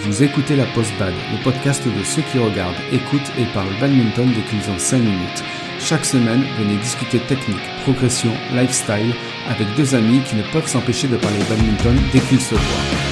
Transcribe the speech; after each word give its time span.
Vous 0.00 0.22
écoutez 0.22 0.54
la 0.54 0.64
Post 0.66 0.92
Bad, 0.98 1.12
le 1.32 1.42
podcast 1.42 1.84
de 1.84 2.04
ceux 2.04 2.22
qui 2.22 2.38
regardent, 2.38 2.76
écoutent 2.92 3.32
et 3.36 3.44
parlent 3.52 3.78
badminton 3.80 4.28
dès 4.32 4.42
qu'ils 4.42 4.70
ont 4.70 4.78
5 4.78 4.98
minutes. 4.98 5.42
Chaque 5.80 6.04
semaine, 6.04 6.44
venez 6.56 6.76
discuter 6.76 7.18
technique, 7.18 7.58
progression, 7.82 8.30
lifestyle 8.54 9.12
avec 9.48 9.66
deux 9.76 9.96
amis 9.96 10.20
qui 10.22 10.36
ne 10.36 10.42
peuvent 10.52 10.68
s'empêcher 10.68 11.08
de 11.08 11.16
parler 11.16 11.38
badminton 11.48 11.96
dès 12.12 12.20
qu'ils 12.20 12.40
se 12.40 12.54
voient. 12.54 13.08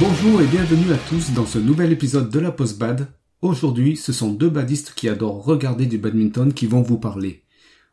Bonjour 0.00 0.40
et 0.40 0.46
bienvenue 0.46 0.92
à 0.92 0.98
tous 1.08 1.32
dans 1.32 1.46
ce 1.46 1.58
nouvel 1.58 1.92
épisode 1.92 2.30
de 2.30 2.38
la 2.38 2.52
Post 2.52 2.78
Bad, 2.78 3.08
Aujourd'hui, 3.40 3.96
ce 3.96 4.12
sont 4.12 4.32
deux 4.32 4.50
badistes 4.50 4.94
qui 4.96 5.08
adorent 5.08 5.44
regarder 5.44 5.86
du 5.86 5.96
badminton 5.96 6.52
qui 6.52 6.66
vont 6.66 6.82
vous 6.82 6.98
parler. 6.98 7.44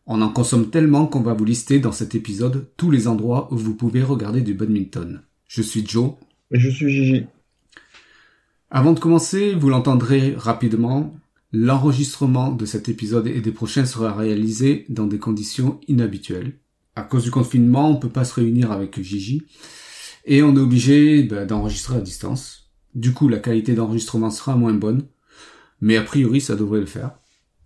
On 0.08 0.24
en 0.24 0.30
consomme 0.30 0.72
tellement 0.72 1.06
qu'on 1.06 1.22
va 1.22 1.36
vous 1.36 1.46
lister 1.46 1.80
dans 1.80 1.92
cet 1.92 2.16
épisode 2.16 2.68
tous 2.78 2.90
les 2.90 3.08
endroits 3.08 3.48
où 3.52 3.58
vous 3.58 3.76
pouvez 3.76 4.02
regarder 4.02 4.42
du 4.42 4.56
badminton. 4.56 5.22
Je 5.48 5.62
suis 5.62 5.86
Joe. 5.86 6.14
Et 6.50 6.60
je 6.60 6.70
suis 6.70 6.90
Gigi. 6.90 7.26
Avant 8.72 8.94
de 8.94 9.00
commencer, 9.00 9.54
vous 9.54 9.70
l'entendrez 9.70 10.34
rapidement, 10.36 11.16
l'enregistrement 11.52 12.52
de 12.52 12.66
cet 12.66 12.90
épisode 12.90 13.28
et 13.28 13.40
des 13.40 13.52
prochains 13.52 13.86
sera 13.86 14.14
réalisé 14.14 14.88
dans 14.90 15.06
des 15.06 15.20
conditions 15.20 15.80
inhabituelles. 15.88 16.54
À 16.96 17.04
cause 17.04 17.24
du 17.24 17.32
confinement, 17.32 17.92
on 17.92 17.94
ne 17.94 18.00
peut 18.00 18.10
pas 18.10 18.26
se 18.26 18.34
réunir 18.34 18.72
avec 18.72 19.00
Gigi 19.00 19.44
et 20.26 20.42
on 20.42 20.56
est 20.56 20.60
obligé 20.60 21.22
bah, 21.22 21.46
d'enregistrer 21.46 21.98
à 21.98 22.02
distance. 22.02 22.72
Du 22.96 23.14
coup, 23.14 23.28
la 23.28 23.40
qualité 23.40 23.76
d'enregistrement 23.76 24.32
sera 24.32 24.56
moins 24.56 24.74
bonne, 24.74 25.04
mais 25.82 25.98
a 25.98 26.04
priori 26.04 26.42
ça 26.42 26.56
devrait 26.56 26.80
le 26.80 26.86
faire. 26.86 27.18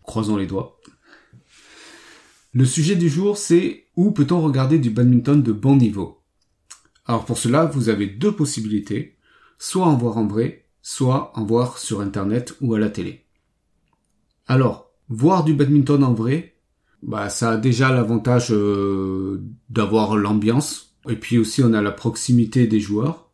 Croisons 0.03 0.37
les 0.37 0.47
doigts. 0.47 0.79
Le 2.53 2.65
sujet 2.65 2.95
du 2.95 3.09
jour 3.09 3.37
c'est 3.37 3.85
où 3.95 4.11
peut-on 4.11 4.41
regarder 4.41 4.79
du 4.79 4.89
badminton 4.89 5.41
de 5.41 5.51
bon 5.51 5.75
niveau? 5.75 6.21
Alors 7.05 7.25
pour 7.25 7.37
cela 7.37 7.65
vous 7.65 7.89
avez 7.89 8.07
deux 8.07 8.31
possibilités, 8.31 9.17
soit 9.57 9.85
en 9.85 9.97
voir 9.97 10.17
en 10.17 10.27
vrai, 10.27 10.65
soit 10.81 11.31
en 11.37 11.45
voir 11.45 11.77
sur 11.77 12.01
internet 12.01 12.55
ou 12.61 12.73
à 12.73 12.79
la 12.79 12.89
télé. 12.89 13.25
Alors, 14.47 14.91
voir 15.09 15.43
du 15.43 15.53
badminton 15.53 16.03
en 16.03 16.13
vrai, 16.13 16.55
bah 17.03 17.29
ça 17.29 17.51
a 17.51 17.57
déjà 17.57 17.91
l'avantage 17.91 18.51
euh, 18.51 19.43
d'avoir 19.69 20.17
l'ambiance, 20.17 20.97
et 21.07 21.15
puis 21.15 21.37
aussi 21.37 21.63
on 21.63 21.73
a 21.73 21.81
la 21.81 21.91
proximité 21.91 22.65
des 22.65 22.79
joueurs. 22.79 23.29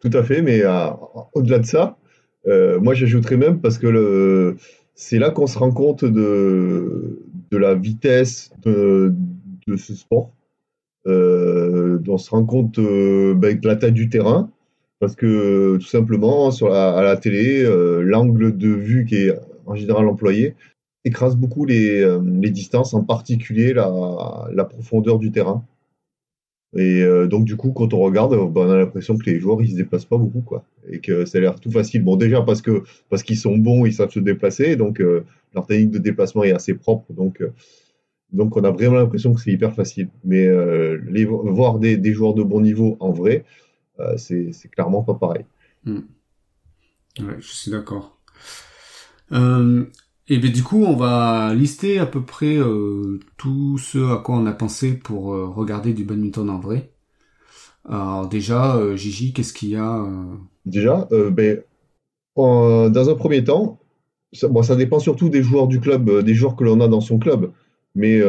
Tout 0.00 0.10
à 0.12 0.22
fait, 0.22 0.42
mais 0.42 0.62
euh, 0.62 0.90
au-delà 1.34 1.58
de 1.58 1.66
ça, 1.66 1.98
moi, 2.46 2.94
j'ajouterais 2.94 3.36
même 3.36 3.60
parce 3.60 3.78
que 3.78 4.56
c'est 4.94 5.18
là 5.18 5.30
qu'on 5.30 5.46
se 5.46 5.58
rend 5.58 5.70
compte 5.70 6.04
de, 6.04 7.20
de 7.50 7.56
la 7.56 7.74
vitesse 7.74 8.50
de, 8.62 9.14
de 9.66 9.76
ce 9.76 9.94
sport. 9.94 10.32
Euh, 11.06 11.98
on 12.06 12.18
se 12.18 12.30
rend 12.30 12.44
compte 12.44 12.78
euh, 12.78 13.34
ben, 13.34 13.58
de 13.58 13.66
la 13.66 13.76
taille 13.76 13.92
du 13.92 14.10
terrain 14.10 14.50
parce 14.98 15.16
que 15.16 15.78
tout 15.78 15.86
simplement 15.86 16.50
sur 16.50 16.74
à 16.74 17.02
la 17.02 17.16
télé, 17.16 17.62
euh, 17.64 18.02
l'angle 18.02 18.56
de 18.56 18.68
vue 18.68 19.06
qui 19.06 19.16
est 19.16 19.34
en 19.64 19.74
général 19.74 20.06
employé 20.06 20.54
écrase 21.06 21.36
beaucoup 21.36 21.64
les, 21.64 22.02
euh, 22.02 22.20
les 22.40 22.50
distances, 22.50 22.92
en 22.92 23.02
particulier 23.02 23.72
la, 23.72 23.90
la 24.52 24.64
profondeur 24.64 25.18
du 25.18 25.32
terrain. 25.32 25.64
Et 26.76 27.02
euh, 27.02 27.26
donc 27.26 27.44
du 27.44 27.56
coup, 27.56 27.72
quand 27.72 27.92
on 27.94 27.98
regarde, 27.98 28.30
ben, 28.30 28.60
on 28.60 28.70
a 28.70 28.76
l'impression 28.76 29.18
que 29.18 29.28
les 29.28 29.40
joueurs 29.40 29.60
ils 29.60 29.70
se 29.70 29.76
déplacent 29.76 30.04
pas 30.04 30.18
beaucoup, 30.18 30.40
quoi, 30.40 30.64
et 30.88 31.00
que 31.00 31.24
ça 31.24 31.38
a 31.38 31.40
l'air 31.40 31.58
tout 31.58 31.70
facile. 31.70 32.04
Bon, 32.04 32.16
déjà 32.16 32.42
parce 32.42 32.62
que 32.62 32.84
parce 33.08 33.22
qu'ils 33.22 33.38
sont 33.38 33.58
bons, 33.58 33.86
ils 33.86 33.92
savent 33.92 34.10
se 34.10 34.20
déplacer, 34.20 34.76
donc 34.76 35.00
euh, 35.00 35.24
leur 35.54 35.66
technique 35.66 35.90
de 35.90 35.98
déplacement 35.98 36.44
est 36.44 36.52
assez 36.52 36.74
propre, 36.74 37.12
donc 37.12 37.42
euh, 37.42 37.52
donc 38.32 38.56
on 38.56 38.62
a 38.62 38.70
vraiment 38.70 38.96
l'impression 38.96 39.34
que 39.34 39.40
c'est 39.40 39.50
hyper 39.50 39.74
facile. 39.74 40.08
Mais 40.24 40.48
voir 41.26 41.80
des, 41.80 41.96
des, 41.96 42.12
joueurs 42.12 42.34
de 42.34 42.44
bon 42.44 42.60
niveau 42.60 42.96
en 43.00 43.10
vrai, 43.10 43.44
c'est 44.16 44.52
clairement 44.70 45.02
pas 45.02 45.14
pareil. 45.14 45.44
Mmh. 45.84 45.98
Ouais, 47.18 47.36
je 47.40 47.48
suis 47.48 47.70
d'accord. 47.72 48.16
Euh, 49.32 49.84
et 50.30 50.38
bien 50.38 50.50
du 50.50 50.62
coup, 50.62 50.84
on 50.84 50.94
va 50.96 51.52
lister 51.54 51.98
à 51.98 52.06
peu 52.06 52.22
près 52.22 52.56
euh, 52.56 53.18
tout 53.36 53.78
ce 53.78 54.12
à 54.12 54.18
quoi 54.18 54.36
on 54.36 54.46
a 54.46 54.52
pensé 54.52 54.94
pour 54.94 55.34
euh, 55.34 55.46
regarder 55.46 55.92
du 55.92 56.04
badminton 56.04 56.48
en 56.48 56.60
vrai. 56.60 56.92
Alors 57.84 58.28
déjà, 58.28 58.76
euh, 58.76 58.96
Gigi, 58.96 59.32
qu'est-ce 59.32 59.52
qu'il 59.52 59.70
y 59.70 59.76
a 59.76 60.06
Déjà, 60.66 61.08
ben, 61.32 61.62
en, 62.36 62.90
dans 62.90 63.10
un 63.10 63.14
premier 63.14 63.42
temps, 63.42 63.80
ça, 64.32 64.48
ça 64.62 64.76
dépend 64.76 65.00
surtout 65.00 65.30
des 65.30 65.42
joueurs 65.42 65.66
du 65.66 65.80
club, 65.80 66.22
des 66.22 66.34
joueurs 66.34 66.54
que 66.54 66.62
l'on 66.64 66.80
a 66.80 66.86
dans 66.86 67.00
son 67.00 67.18
club. 67.18 67.50
Mais 67.96 68.20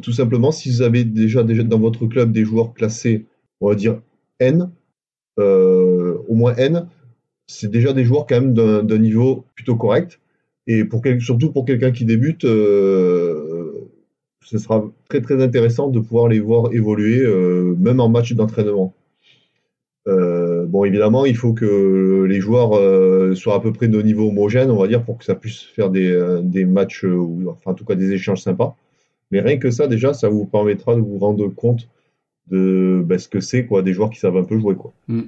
tout 0.00 0.12
simplement, 0.12 0.52
si 0.52 0.70
vous 0.70 0.82
avez 0.82 1.04
déjà, 1.04 1.42
déjà 1.42 1.64
dans 1.64 1.80
votre 1.80 2.06
club 2.06 2.30
des 2.32 2.44
joueurs 2.44 2.74
classés, 2.74 3.26
on 3.60 3.68
va 3.70 3.74
dire 3.74 4.00
N, 4.38 4.70
au 5.38 6.34
moins 6.34 6.54
N, 6.56 6.86
c'est 7.48 7.70
déjà 7.70 7.92
des 7.92 8.04
joueurs 8.04 8.26
quand 8.26 8.40
même 8.40 8.54
d'un 8.54 8.98
niveau 8.98 9.46
plutôt 9.56 9.74
correct. 9.74 10.20
Et 10.72 10.84
pour 10.84 11.02
surtout 11.18 11.50
pour 11.50 11.64
quelqu'un 11.64 11.90
qui 11.90 12.04
débute, 12.04 12.44
euh, 12.44 13.88
ce 14.44 14.56
sera 14.56 14.88
très 15.08 15.20
très 15.20 15.42
intéressant 15.42 15.88
de 15.88 15.98
pouvoir 15.98 16.28
les 16.28 16.38
voir 16.38 16.72
évoluer, 16.72 17.18
euh, 17.18 17.74
même 17.76 17.98
en 17.98 18.08
match 18.08 18.34
d'entraînement. 18.34 18.94
Euh, 20.06 20.66
bon, 20.66 20.84
évidemment, 20.84 21.26
il 21.26 21.36
faut 21.36 21.54
que 21.54 22.24
les 22.28 22.40
joueurs 22.40 22.70
soient 23.36 23.56
à 23.56 23.60
peu 23.60 23.72
près 23.72 23.88
de 23.88 24.00
niveau 24.00 24.28
homogène, 24.28 24.70
on 24.70 24.76
va 24.76 24.86
dire, 24.86 25.02
pour 25.02 25.18
que 25.18 25.24
ça 25.24 25.34
puisse 25.34 25.60
faire 25.60 25.90
des, 25.90 26.40
des 26.44 26.66
matchs, 26.66 27.02
ou 27.02 27.48
enfin 27.50 27.72
en 27.72 27.74
tout 27.74 27.84
cas 27.84 27.96
des 27.96 28.12
échanges 28.12 28.42
sympas. 28.42 28.76
Mais 29.32 29.40
rien 29.40 29.56
que 29.56 29.72
ça, 29.72 29.88
déjà, 29.88 30.14
ça 30.14 30.28
vous 30.28 30.46
permettra 30.46 30.94
de 30.94 31.00
vous 31.00 31.18
rendre 31.18 31.48
compte 31.48 31.88
de 32.48 33.02
ben, 33.04 33.18
ce 33.18 33.26
que 33.26 33.40
c'est, 33.40 33.66
quoi, 33.66 33.82
des 33.82 33.92
joueurs 33.92 34.10
qui 34.10 34.20
savent 34.20 34.36
un 34.36 34.44
peu 34.44 34.56
jouer, 34.56 34.76
quoi. 34.76 34.92
Mm. 35.08 35.22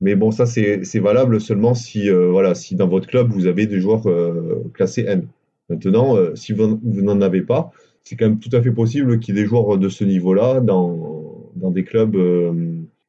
Mais 0.00 0.14
bon, 0.14 0.30
ça, 0.30 0.46
c'est 0.46 1.00
valable 1.00 1.40
seulement 1.40 1.74
si, 1.74 2.08
euh, 2.08 2.30
voilà, 2.30 2.54
si 2.54 2.76
dans 2.76 2.86
votre 2.86 3.08
club, 3.08 3.30
vous 3.30 3.46
avez 3.46 3.66
des 3.66 3.80
joueurs 3.80 4.08
euh, 4.08 4.62
classés 4.74 5.04
N. 5.04 5.26
Maintenant, 5.68 6.16
euh, 6.16 6.34
si 6.36 6.52
vous, 6.52 6.80
vous 6.82 7.02
n'en 7.02 7.20
avez 7.20 7.42
pas, 7.42 7.72
c'est 8.04 8.16
quand 8.16 8.28
même 8.28 8.38
tout 8.38 8.54
à 8.54 8.62
fait 8.62 8.70
possible 8.70 9.18
qu'il 9.18 9.34
y 9.34 9.38
ait 9.38 9.42
des 9.42 9.48
joueurs 9.48 9.76
de 9.76 9.88
ce 9.88 10.04
niveau-là 10.04 10.60
dans, 10.60 11.50
dans 11.56 11.70
des 11.70 11.84
clubs 11.84 12.16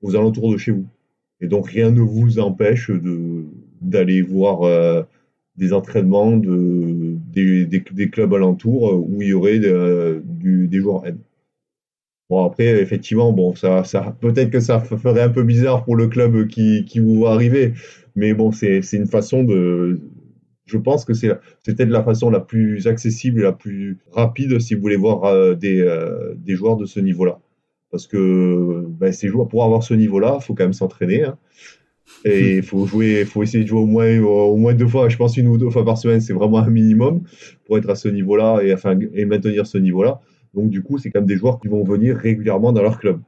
aux 0.01 0.15
alentours 0.15 0.51
de 0.51 0.57
chez 0.57 0.71
vous. 0.71 0.85
Et 1.41 1.47
donc, 1.47 1.67
rien 1.67 1.91
ne 1.91 2.01
vous 2.01 2.39
empêche 2.39 2.91
d'aller 3.81 4.21
voir 4.21 5.05
des 5.55 5.71
entraînements 5.73 6.35
de, 6.35 7.15
des, 7.31 7.65
des, 7.65 8.09
clubs 8.09 8.33
alentours 8.33 8.93
où 9.07 9.21
il 9.21 9.29
y 9.29 9.33
aurait 9.33 9.59
de, 9.59 10.21
du, 10.25 10.67
des 10.67 10.79
joueurs 10.79 11.05
N. 11.05 11.17
Bon, 12.29 12.45
après, 12.45 12.79
effectivement, 12.79 13.31
bon, 13.31 13.55
ça, 13.55 13.83
ça, 13.83 14.15
peut-être 14.21 14.51
que 14.51 14.59
ça 14.59 14.79
ferait 14.79 15.21
un 15.21 15.29
peu 15.29 15.43
bizarre 15.43 15.83
pour 15.83 15.95
le 15.95 16.07
club 16.07 16.47
qui, 16.47 16.85
qui 16.85 16.99
vous 16.99 17.15
voit 17.15 17.33
arriver, 17.33 17.73
mais 18.15 18.33
bon, 18.33 18.51
c'est 18.51 18.81
une 18.93 19.07
façon 19.07 19.43
de. 19.43 19.99
Je 20.65 20.77
pense 20.77 21.05
que 21.05 21.13
c'est 21.13 21.29
peut-être 21.65 21.89
la 21.89 22.03
façon 22.03 22.29
la 22.29 22.39
plus 22.39 22.85
accessible 22.85 23.39
et 23.39 23.43
la 23.43 23.53
plus 23.53 23.97
rapide 24.11 24.59
si 24.59 24.75
vous 24.75 24.81
voulez 24.81 24.97
voir 24.97 25.23
euh, 25.23 25.55
des, 25.55 25.81
euh, 25.81 26.35
des 26.35 26.55
joueurs 26.55 26.77
de 26.77 26.85
ce 26.85 26.99
niveau-là. 26.99 27.39
Parce 27.89 28.05
que 28.05 28.85
ben, 28.87 29.11
ces 29.11 29.29
joueurs, 29.29 29.47
pour 29.47 29.63
avoir 29.63 29.81
ce 29.81 29.95
niveau-là, 29.95 30.37
il 30.39 30.43
faut 30.43 30.53
quand 30.53 30.65
même 30.65 30.73
s'entraîner. 30.73 31.23
Hein. 31.23 31.37
Et 32.25 32.57
il 32.57 32.63
faut 32.69 32.85
jouer, 32.85 33.25
faut 33.25 33.41
essayer 33.41 33.63
de 33.63 33.69
jouer 33.69 33.79
au 33.79 33.87
moins, 33.87 34.19
au 34.19 34.57
moins 34.57 34.75
deux 34.75 34.87
fois, 34.87 35.09
je 35.09 35.17
pense 35.17 35.37
une 35.37 35.47
ou 35.47 35.57
deux 35.57 35.71
fois 35.71 35.83
par 35.83 35.97
semaine, 35.97 36.21
c'est 36.21 36.33
vraiment 36.33 36.59
un 36.59 36.69
minimum 36.69 37.23
pour 37.65 37.79
être 37.79 37.89
à 37.89 37.95
ce 37.95 38.07
niveau-là 38.07 38.61
et, 38.61 38.71
enfin, 38.71 38.95
et 39.15 39.25
maintenir 39.25 39.65
ce 39.65 39.79
niveau-là. 39.79 40.21
Donc, 40.53 40.69
du 40.69 40.81
coup, 40.81 40.97
c'est 40.97 41.09
quand 41.11 41.19
même 41.19 41.27
des 41.27 41.37
joueurs 41.37 41.59
qui 41.59 41.67
vont 41.67 41.83
venir 41.83 42.17
régulièrement 42.17 42.71
dans 42.71 42.81
leur 42.81 42.99
club. 42.99 43.21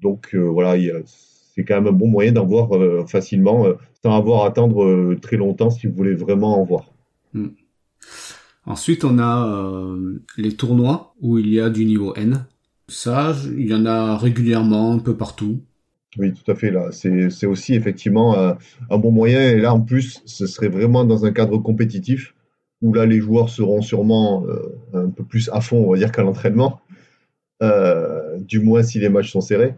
Donc, 0.00 0.34
euh, 0.34 0.38
voilà, 0.38 0.76
c'est 1.04 1.64
quand 1.64 1.74
même 1.74 1.88
un 1.88 1.96
bon 1.96 2.08
moyen 2.08 2.32
d'en 2.32 2.46
voir 2.46 2.76
euh, 2.76 3.04
facilement, 3.06 3.66
euh, 3.66 3.74
sans 4.02 4.16
avoir 4.16 4.44
à 4.44 4.48
attendre 4.48 5.14
très 5.16 5.36
longtemps 5.36 5.70
si 5.70 5.86
vous 5.86 5.94
voulez 5.94 6.14
vraiment 6.14 6.60
en 6.60 6.64
voir. 6.64 6.84
Mm. 7.32 7.48
Ensuite, 8.66 9.04
on 9.04 9.18
a 9.18 9.96
les 10.36 10.52
tournois 10.52 11.14
où 11.22 11.38
il 11.38 11.48
y 11.48 11.58
a 11.58 11.70
du 11.70 11.86
niveau 11.86 12.14
N. 12.14 12.44
Ça, 12.86 13.34
il 13.56 13.66
y 13.66 13.74
en 13.74 13.86
a 13.86 14.18
régulièrement 14.18 14.92
un 14.92 14.98
peu 14.98 15.16
partout. 15.16 15.60
Oui, 16.18 16.34
tout 16.34 16.50
à 16.50 16.54
fait. 16.54 16.70
Là, 16.70 16.90
c'est 16.92 17.46
aussi 17.46 17.74
effectivement 17.74 18.36
un 18.36 18.98
bon 18.98 19.10
moyen. 19.10 19.40
Et 19.40 19.58
là, 19.58 19.72
en 19.72 19.80
plus, 19.80 20.20
ce 20.26 20.46
serait 20.46 20.68
vraiment 20.68 21.06
dans 21.06 21.24
un 21.24 21.32
cadre 21.32 21.56
compétitif 21.56 22.34
où 22.82 22.92
là 22.92 23.06
les 23.06 23.20
joueurs 23.20 23.48
seront 23.48 23.82
sûrement 23.82 24.44
euh, 24.46 24.76
un 24.94 25.10
peu 25.10 25.24
plus 25.24 25.50
à 25.52 25.60
fond, 25.60 25.84
on 25.86 25.92
va 25.92 25.98
dire, 25.98 26.12
qu'à 26.12 26.22
l'entraînement, 26.22 26.80
euh, 27.62 28.38
du 28.38 28.60
moins 28.60 28.82
si 28.82 29.00
les 29.00 29.08
matchs 29.08 29.32
sont 29.32 29.40
serrés. 29.40 29.74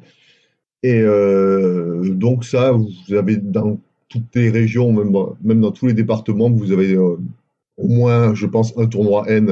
Et 0.82 1.00
euh, 1.00 2.14
donc 2.14 2.44
ça, 2.44 2.73
vous 2.73 3.14
avez 3.14 3.37
dans 3.37 3.79
toutes 4.08 4.35
les 4.35 4.50
régions, 4.50 4.93
même 4.93 5.61
dans, 5.61 5.70
tous 5.70 5.87
les 5.87 5.94
départements, 5.94 6.50
vous 6.50 6.73
avez 6.73 6.97
au 6.97 7.20
moins, 7.79 8.35
je 8.35 8.47
pense, 8.47 8.76
un 8.76 8.87
tournoi 8.87 9.25
N 9.29 9.49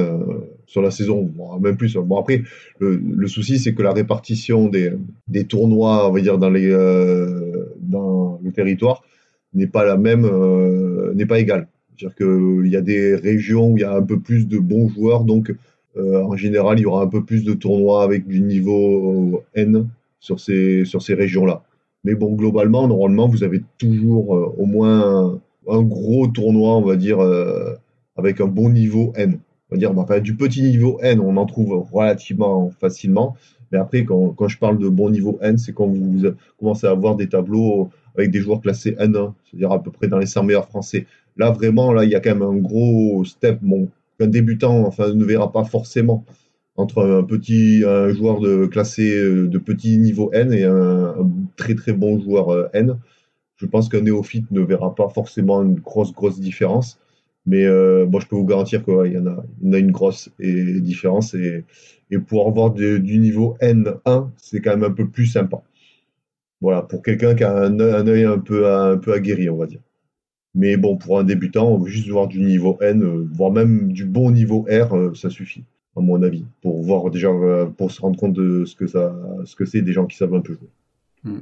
sur 0.66 0.82
la 0.82 0.90
saison, 0.90 1.30
même 1.60 1.76
plus. 1.76 1.96
Bon 1.96 2.18
après, 2.18 2.42
le, 2.80 3.26
souci 3.28 3.58
c'est 3.58 3.72
que 3.72 3.82
la 3.82 3.92
répartition 3.92 4.68
des, 4.68 5.44
tournois, 5.44 6.08
on 6.08 6.12
va 6.12 6.20
dire, 6.20 6.38
dans 6.38 6.50
le 6.50 7.70
territoire 8.52 9.04
n'est 9.54 9.68
pas 9.68 9.84
la 9.84 9.96
même, 9.96 10.28
n'est 11.14 11.26
pas 11.26 11.38
égale 11.38 11.68
C'est-à-dire 11.98 12.16
qu'il 12.16 12.70
y 12.70 12.76
a 12.76 12.80
des 12.80 13.16
régions 13.16 13.72
où 13.72 13.76
il 13.76 13.80
y 13.80 13.84
a 13.84 13.94
un 13.94 14.02
peu 14.02 14.20
plus 14.20 14.46
de 14.46 14.58
bons 14.58 14.88
joueurs, 14.88 15.24
donc 15.24 15.52
en 15.96 16.36
général, 16.36 16.78
il 16.78 16.82
y 16.82 16.86
aura 16.86 17.02
un 17.02 17.08
peu 17.08 17.24
plus 17.24 17.42
de 17.42 17.54
tournois 17.54 18.04
avec 18.04 18.28
du 18.28 18.40
niveau 18.40 19.42
N 19.54 19.88
sur 20.20 20.38
ces, 20.38 20.84
sur 20.84 21.02
ces 21.02 21.14
régions-là. 21.14 21.64
Mais 22.04 22.14
bon, 22.14 22.34
globalement, 22.34 22.86
normalement, 22.86 23.26
vous 23.26 23.42
avez 23.42 23.62
toujours 23.78 24.30
au 24.56 24.64
moins 24.64 25.40
un, 25.66 25.82
gros 25.82 26.28
tournoi, 26.28 26.76
on 26.76 26.82
va 26.82 26.94
dire, 26.94 27.18
avec 28.16 28.40
un 28.40 28.46
bon 28.46 28.68
niveau 28.70 29.12
N. 29.16 29.40
On 29.70 29.74
va 29.74 29.78
dire, 29.78 30.22
du 30.22 30.36
petit 30.36 30.62
niveau 30.62 30.98
N, 31.02 31.18
on 31.18 31.36
en 31.36 31.46
trouve 31.46 31.84
relativement 31.92 32.70
facilement. 32.78 33.36
Mais 33.70 33.78
après, 33.78 34.04
quand, 34.04 34.30
quand 34.30 34.48
je 34.48 34.58
parle 34.58 34.78
de 34.78 34.88
bon 34.88 35.10
niveau 35.10 35.38
N, 35.42 35.58
c'est 35.58 35.72
quand 35.72 35.86
vous, 35.86 36.22
commencez 36.58 36.86
à 36.86 36.90
avoir 36.90 37.16
des 37.16 37.28
tableaux 37.28 37.90
avec 38.16 38.30
des 38.30 38.40
joueurs 38.40 38.60
classés 38.60 38.92
N1, 38.92 39.32
c'est-à-dire 39.44 39.72
à 39.72 39.82
peu 39.82 39.90
près 39.90 40.08
dans 40.08 40.18
les 40.18 40.26
100 40.26 40.44
meilleurs 40.44 40.66
français. 40.66 41.06
Là, 41.38 41.50
vraiment, 41.50 41.92
là, 41.92 42.04
il 42.04 42.10
y 42.10 42.14
a 42.14 42.20
quand 42.20 42.34
même 42.34 42.42
un 42.42 42.56
gros 42.56 43.24
step. 43.24 43.58
Bon, 43.62 43.88
qu'un 44.18 44.26
débutant 44.28 44.86
enfin, 44.86 45.14
ne 45.14 45.24
verra 45.24 45.52
pas 45.52 45.64
forcément 45.64 46.24
entre 46.76 47.02
un 47.04 47.24
petit 47.24 47.82
un 47.86 48.10
joueur 48.12 48.40
de 48.40 48.66
classé 48.66 49.10
de 49.20 49.58
petit 49.58 49.98
niveau 49.98 50.30
N 50.32 50.52
et 50.52 50.64
un, 50.64 51.14
très 51.56 51.74
très 51.74 51.92
bon 51.92 52.20
joueur 52.20 52.50
euh, 52.50 52.68
N. 52.72 52.98
Je 53.56 53.66
pense 53.66 53.88
qu'un 53.88 54.02
néophyte 54.02 54.50
ne 54.52 54.60
verra 54.60 54.94
pas 54.94 55.08
forcément 55.08 55.62
une 55.62 55.74
grosse 55.76 56.12
grosse 56.12 56.40
différence. 56.40 56.98
Mais 57.46 57.64
euh, 57.66 58.06
bon, 58.06 58.20
je 58.20 58.28
peux 58.28 58.36
vous 58.36 58.44
garantir 58.44 58.84
qu'il 58.84 59.12
y, 59.12 59.18
en 59.18 59.26
a, 59.26 59.44
y 59.62 59.68
en 59.68 59.72
a 59.72 59.78
une 59.78 59.90
grosse 59.90 60.30
différence. 60.38 61.34
Et, 61.34 61.64
et 62.10 62.18
pour 62.18 62.46
avoir 62.48 62.72
du 62.72 63.18
niveau 63.18 63.56
N1, 63.60 64.30
c'est 64.36 64.60
quand 64.60 64.70
même 64.76 64.84
un 64.84 64.92
peu 64.94 65.08
plus 65.08 65.26
sympa. 65.26 65.62
Voilà, 66.60 66.82
pour 66.82 67.02
quelqu'un 67.02 67.34
qui 67.34 67.44
a 67.44 67.56
un, 67.56 67.80
un 67.80 68.06
œil 68.06 68.24
un 68.24 68.38
peu, 68.38 68.70
un 68.72 68.98
peu 68.98 69.12
aguerri, 69.12 69.48
on 69.50 69.56
va 69.56 69.66
dire. 69.66 69.80
Mais 70.58 70.76
bon, 70.76 70.96
pour 70.96 71.20
un 71.20 71.24
débutant, 71.24 71.68
on 71.68 71.78
veut 71.78 71.88
juste 71.88 72.08
voir 72.08 72.26
du 72.26 72.40
niveau 72.40 72.76
N, 72.80 73.04
euh, 73.04 73.28
voire 73.32 73.52
même 73.52 73.92
du 73.92 74.04
bon 74.04 74.32
niveau 74.32 74.66
R, 74.68 74.92
euh, 74.92 75.14
ça 75.14 75.30
suffit, 75.30 75.62
à 75.96 76.00
mon 76.00 76.20
avis, 76.24 76.44
pour 76.62 76.82
voir 76.82 77.10
déjà, 77.10 77.30
pour 77.76 77.92
se 77.92 78.00
rendre 78.00 78.18
compte 78.18 78.32
de 78.32 78.64
ce 78.64 78.74
que 78.74 78.88
ça, 78.88 79.14
ce 79.44 79.54
que 79.54 79.64
c'est 79.64 79.82
des 79.82 79.92
gens 79.92 80.06
qui 80.06 80.16
savent 80.16 80.34
un 80.34 80.40
peu 80.40 80.54
jouer. 80.54 80.68
Hmm. 81.22 81.38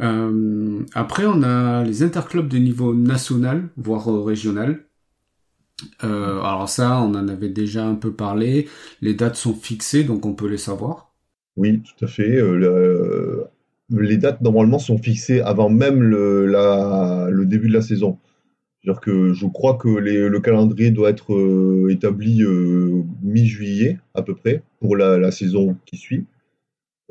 Euh, 0.00 0.82
après, 0.92 1.24
on 1.24 1.42
a 1.42 1.84
les 1.84 2.02
interclubs 2.02 2.48
de 2.48 2.58
niveau 2.58 2.94
national, 2.94 3.70
voire 3.78 4.06
régional. 4.22 4.84
Euh, 6.04 6.40
alors 6.40 6.68
ça, 6.68 7.00
on 7.00 7.14
en 7.14 7.28
avait 7.28 7.48
déjà 7.48 7.86
un 7.86 7.94
peu 7.94 8.12
parlé. 8.12 8.68
Les 9.00 9.14
dates 9.14 9.36
sont 9.36 9.54
fixées, 9.54 10.04
donc 10.04 10.26
on 10.26 10.34
peut 10.34 10.48
les 10.48 10.58
savoir. 10.58 11.14
Oui, 11.56 11.82
tout 11.82 12.04
à 12.04 12.08
fait. 12.08 12.36
Euh, 12.36 13.44
les 13.90 14.16
dates 14.16 14.40
normalement 14.40 14.78
sont 14.78 14.98
fixées 14.98 15.40
avant 15.40 15.70
même 15.70 16.02
le, 16.02 17.44
début 17.44 17.68
de 17.68 17.74
la 17.74 17.82
saison. 17.82 18.18
Que 19.02 19.32
je 19.32 19.46
crois 19.46 19.74
que 19.74 19.88
le 19.88 20.40
calendrier 20.40 20.92
doit 20.92 21.10
être 21.10 21.34
euh, 21.34 21.88
établi 21.90 22.44
mi-juillet 23.22 23.98
à 24.14 24.22
peu 24.22 24.36
près 24.36 24.62
pour 24.80 24.96
la, 24.96 25.30
saison 25.32 25.76
qui 25.86 25.96
suit. 25.96 26.24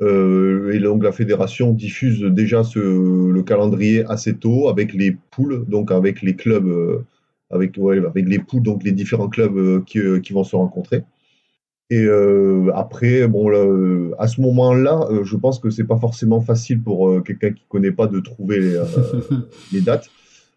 Euh, 0.02 0.72
et 0.72 0.78
donc 0.78 1.02
la 1.02 1.12
fédération 1.12 1.72
diffuse 1.72 2.20
déjà 2.22 2.62
le 2.74 3.42
calendrier 3.42 4.04
assez 4.06 4.36
tôt 4.36 4.68
avec 4.68 4.92
les 4.92 5.16
poules, 5.30 5.64
donc 5.68 5.90
avec 5.90 6.22
les 6.22 6.36
clubs, 6.36 6.66
euh, 6.66 7.04
avec, 7.50 7.76
les 7.76 8.38
poules, 8.38 8.62
donc 8.62 8.84
les 8.84 8.92
différents 8.92 9.28
clubs 9.28 9.56
euh, 9.56 9.80
qui, 10.20 10.32
vont 10.32 10.44
se 10.44 10.56
rencontrer. 10.56 11.02
Et 11.88 12.08
après, 12.74 13.28
bon, 13.28 13.48
là, 13.48 13.64
à 14.18 14.26
ce 14.26 14.40
moment-là, 14.40 15.08
je 15.22 15.36
pense 15.36 15.60
que 15.60 15.70
c'est 15.70 15.84
pas 15.84 15.98
forcément 15.98 16.40
facile 16.40 16.82
pour 16.82 17.22
quelqu'un 17.22 17.52
qui 17.52 17.62
connaît 17.68 17.92
pas 17.92 18.08
de 18.08 18.18
trouver 18.18 18.58
les, 18.58 18.80
les 19.72 19.80
dates. 19.82 20.10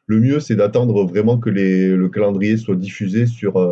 Le 0.08 0.20
mieux, 0.20 0.40
c'est 0.40 0.56
d'attendre 0.56 1.06
vraiment 1.06 1.38
que 1.38 1.52
les, 1.52 1.96
le 1.96 2.10
calendrier 2.10 2.58
soit 2.58 2.76
diffusé 2.76 3.28
sur 3.28 3.64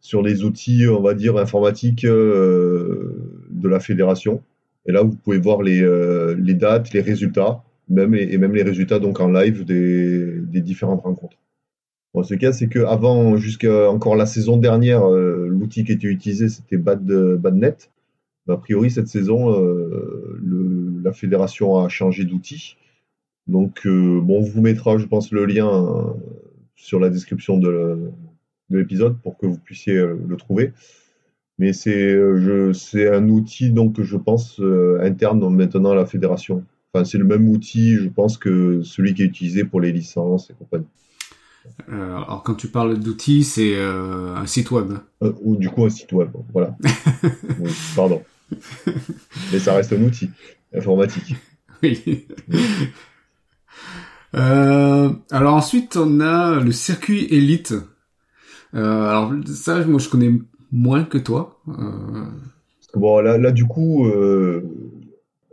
sur 0.00 0.22
les 0.22 0.44
outils, 0.44 0.86
on 0.88 1.02
va 1.02 1.14
dire, 1.14 1.36
informatiques 1.36 2.06
de 2.06 3.68
la 3.68 3.80
fédération. 3.80 4.40
Et 4.88 4.92
là, 4.92 5.02
vous 5.02 5.14
pouvez 5.14 5.38
voir 5.38 5.62
les, 5.62 5.82
euh, 5.82 6.34
les 6.38 6.54
dates, 6.54 6.92
les 6.94 7.02
résultats, 7.02 7.62
même, 7.90 8.14
et 8.14 8.38
même 8.38 8.54
les 8.54 8.62
résultats 8.62 8.98
donc 8.98 9.20
en 9.20 9.28
live 9.28 9.64
des, 9.64 10.40
des 10.40 10.62
différentes 10.62 11.02
rencontres. 11.02 11.36
Bon, 12.18 12.24
ce 12.24 12.34
cas, 12.34 12.52
c'est 12.52 12.66
qu'avant, 12.66 13.36
jusqu'à 13.36 13.88
encore 13.88 14.16
la 14.16 14.26
saison 14.26 14.56
dernière, 14.56 15.08
euh, 15.08 15.46
l'outil 15.48 15.84
qui 15.84 15.92
était 15.92 16.08
utilisé, 16.08 16.48
c'était 16.48 16.76
Bad, 16.76 17.06
Badnet. 17.06 17.76
A 18.48 18.56
priori, 18.56 18.90
cette 18.90 19.06
saison, 19.06 19.54
euh, 19.62 20.40
la 21.04 21.12
fédération 21.12 21.78
a 21.78 21.88
changé 21.88 22.24
d'outil. 22.24 22.76
Donc, 23.46 23.86
bon, 23.86 24.38
on 24.38 24.42
vous 24.42 24.60
mettra, 24.60 24.98
je 24.98 25.06
pense, 25.06 25.30
le 25.30 25.46
lien 25.46 26.16
sur 26.74 26.98
la 26.98 27.08
description 27.08 27.56
de 27.56 28.10
l'épisode 28.68 29.16
pour 29.22 29.38
que 29.38 29.46
vous 29.46 29.58
puissiez 29.58 29.94
le 29.94 30.36
trouver. 30.36 30.72
Mais 31.58 31.72
c'est 31.72 32.12
euh, 32.12 32.72
un 33.12 33.28
outil 33.28 33.70
donc 33.70 34.00
je 34.00 34.16
pense 34.16 34.60
euh, 34.60 35.00
interne 35.02 35.54
maintenant 35.54 35.90
à 35.90 35.94
la 35.96 36.06
fédération. 36.06 36.64
Enfin, 36.92 37.04
c'est 37.04 37.18
le 37.18 37.24
même 37.24 37.48
outil, 37.48 37.96
je 37.96 38.08
pense, 38.08 38.38
que 38.38 38.82
celui 38.82 39.12
qui 39.12 39.22
est 39.22 39.26
utilisé 39.26 39.64
pour 39.64 39.80
les 39.80 39.92
licences 39.92 40.50
et 40.50 40.54
compagnie. 40.54 40.86
Euh, 41.90 42.16
alors 42.16 42.42
quand 42.44 42.54
tu 42.54 42.68
parles 42.68 42.98
d'outils, 42.98 43.44
c'est 43.44 43.76
un 43.78 44.46
site 44.46 44.70
web. 44.70 44.94
ou 45.42 45.56
du 45.56 45.70
coup 45.70 45.84
un 45.84 45.90
site 45.90 46.12
web, 46.12 46.30
voilà. 46.52 46.76
pardon. 47.96 48.22
Mais 49.52 49.58
ça 49.58 49.74
reste 49.74 49.92
un 49.92 50.02
outil 50.02 50.30
informatique. 50.74 51.36
Oui. 51.82 52.26
alors 54.32 55.54
ensuite, 55.54 55.96
on 55.96 56.20
a 56.20 56.60
le 56.60 56.72
circuit 56.72 57.24
élite. 57.30 57.74
alors 58.72 59.32
ça, 59.46 59.84
moi 59.84 59.98
je 60.00 60.08
connais 60.08 60.32
moins 60.72 61.04
que 61.04 61.18
toi. 61.18 61.60
Euh. 61.68 62.24
Bon, 62.94 63.20
là, 63.20 63.38
là, 63.38 63.50
du 63.50 63.64
coup, 63.64 64.06
euh, 64.06 64.62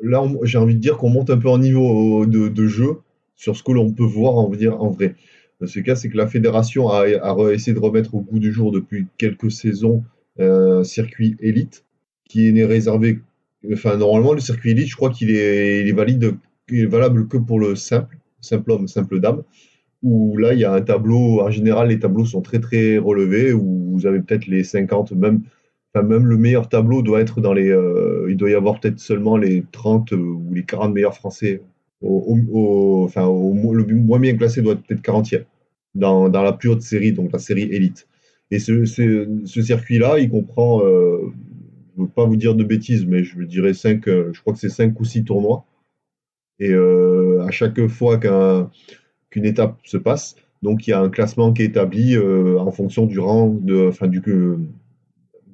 là, 0.02 0.24
j'ai 0.44 0.58
envie 0.58 0.76
de 0.76 0.80
dire 0.80 0.98
qu'on 0.98 1.10
monte 1.10 1.30
un 1.30 1.38
peu 1.38 1.50
en 1.50 1.58
niveau 1.58 2.26
de, 2.26 2.68
jeu 2.68 3.00
sur 3.36 3.56
ce 3.56 3.64
que 3.64 3.72
l'on 3.72 3.92
peut 3.92 4.04
voir 4.04 4.36
en 4.36 4.50
vrai. 4.90 5.16
Ce 5.64 5.80
cas, 5.80 5.96
c'est 5.96 6.10
que 6.10 6.18
la 6.18 6.28
fédération 6.28 6.90
a, 6.90 7.08
essayé 7.52 7.74
de 7.74 7.80
remettre 7.80 8.14
au 8.16 8.22
goût 8.22 8.40
du 8.40 8.52
jour 8.52 8.72
depuis 8.72 9.08
quelques 9.18 9.52
saisons 9.52 10.04
un 10.38 10.84
circuit 10.84 11.38
élite 11.40 11.86
qui 12.26 12.50
est 12.50 12.66
réservé. 12.66 13.20
Enfin, 13.72 13.96
normalement, 13.98 14.34
le 14.34 14.42
circuit 14.42 14.72
élite, 14.72 14.88
je 14.88 14.96
crois 14.96 15.12
qu'il 15.12 15.32
est, 15.32 15.90
valide, 15.94 16.36
il 16.70 16.82
est 16.82 16.86
valable 16.86 17.28
que 17.28 17.38
pour 17.38 17.60
le 17.60 17.76
simple, 17.76 18.18
simple 18.42 18.72
homme, 18.72 18.88
simple 18.88 19.20
dame 19.20 19.44
où 20.06 20.38
là, 20.38 20.54
il 20.54 20.60
y 20.60 20.66
a 20.66 20.72
un 20.72 20.82
tableau, 20.82 21.42
en 21.42 21.50
général, 21.50 21.88
les 21.90 22.00
tableaux 22.00 22.26
sont 22.26 22.42
très 22.42 22.60
très 22.60 22.98
relevés, 23.00 23.54
où 23.54 23.92
vous 23.92 24.06
avez 24.06 24.22
peut-être 24.22 24.46
les 24.46 24.64
50, 24.64 25.14
même, 25.14 25.42
même 25.96 26.28
le 26.28 26.38
meilleur 26.38 26.70
tableau 26.70 27.02
doit 27.02 27.22
être 27.22 27.42
dans 27.42 27.54
les, 27.54 27.70
euh, 27.70 28.28
il 28.30 28.38
doit 28.38 28.52
y 28.52 28.54
avoir 28.54 28.80
peut-être 28.80 29.00
seulement 29.00 29.36
les 29.36 29.66
30 29.72 30.14
euh, 30.14 30.18
ou 30.18 30.54
les 30.54 30.64
40 30.64 30.94
meilleurs 30.94 31.16
français. 31.16 31.62
Au, 32.06 33.04
enfin, 33.04 33.26
le 33.26 33.96
moins 33.96 34.20
bien 34.20 34.36
classé 34.38 34.62
doit 34.62 34.74
être 34.74 34.84
peut-être 34.84 35.02
40e 35.02 35.46
dans, 35.96 36.30
dans, 36.30 36.44
la 36.44 36.54
plus 36.54 36.70
haute 36.70 36.82
série, 36.82 37.14
donc 37.14 37.32
la 37.32 37.40
série 37.40 37.64
élite. 37.64 38.08
Et 38.52 38.60
ce, 38.60 38.86
ce, 38.86 39.62
circuit-là, 39.62 40.20
il 40.20 40.30
comprend, 40.30 40.86
euh, 40.86 41.32
je 41.96 42.02
ne 42.02 42.06
veux 42.06 42.12
pas 42.12 42.26
vous 42.26 42.36
dire 42.36 42.54
de 42.54 42.64
bêtises, 42.64 43.06
mais 43.06 43.24
je 43.24 43.42
dirais 43.44 43.74
5, 43.74 44.04
je 44.06 44.40
crois 44.42 44.54
que 44.54 44.60
c'est 44.60 44.70
5 44.70 45.00
ou 45.00 45.06
6 45.06 45.24
tournois. 45.24 45.66
Et 46.60 46.74
à 46.74 47.52
chaque 47.52 47.86
fois 47.88 48.18
qu'un 48.18 48.70
une 49.36 49.46
étape 49.46 49.78
se 49.84 49.98
passe. 49.98 50.36
Donc 50.62 50.88
il 50.88 50.92
y 50.92 50.94
a 50.94 51.00
un 51.00 51.10
classement 51.10 51.54
qui 51.54 51.62
est 51.62 51.66
établi 51.66 52.16
euh, 52.16 52.58
en 52.60 52.72
fonction 52.72 53.06
du 53.06 53.20
rang, 53.20 53.50
de, 53.50 53.88
enfin 53.88 54.08
du 54.08 54.22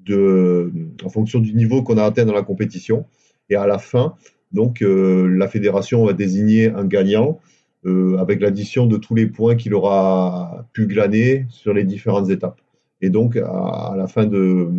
de, 0.05 0.71
en 1.03 1.09
fonction 1.09 1.39
du 1.39 1.53
niveau 1.53 1.83
qu'on 1.83 1.97
a 1.97 2.03
atteint 2.03 2.25
dans 2.25 2.33
la 2.33 2.43
compétition. 2.43 3.05
Et 3.49 3.55
à 3.55 3.67
la 3.67 3.77
fin, 3.77 4.15
donc 4.53 4.81
euh, 4.81 5.27
la 5.27 5.47
fédération 5.47 6.05
va 6.05 6.13
désigner 6.13 6.69
un 6.69 6.85
gagnant 6.85 7.39
euh, 7.85 8.17
avec 8.17 8.41
l'addition 8.41 8.85
de 8.85 8.97
tous 8.97 9.15
les 9.15 9.27
points 9.27 9.55
qu'il 9.55 9.73
aura 9.73 10.65
pu 10.73 10.87
glaner 10.87 11.45
sur 11.49 11.73
les 11.73 11.83
différentes 11.83 12.29
étapes. 12.29 12.59
Et 13.01 13.09
donc 13.09 13.37
à, 13.37 13.93
la 13.97 14.07
fin 14.07 14.25
de, 14.25 14.69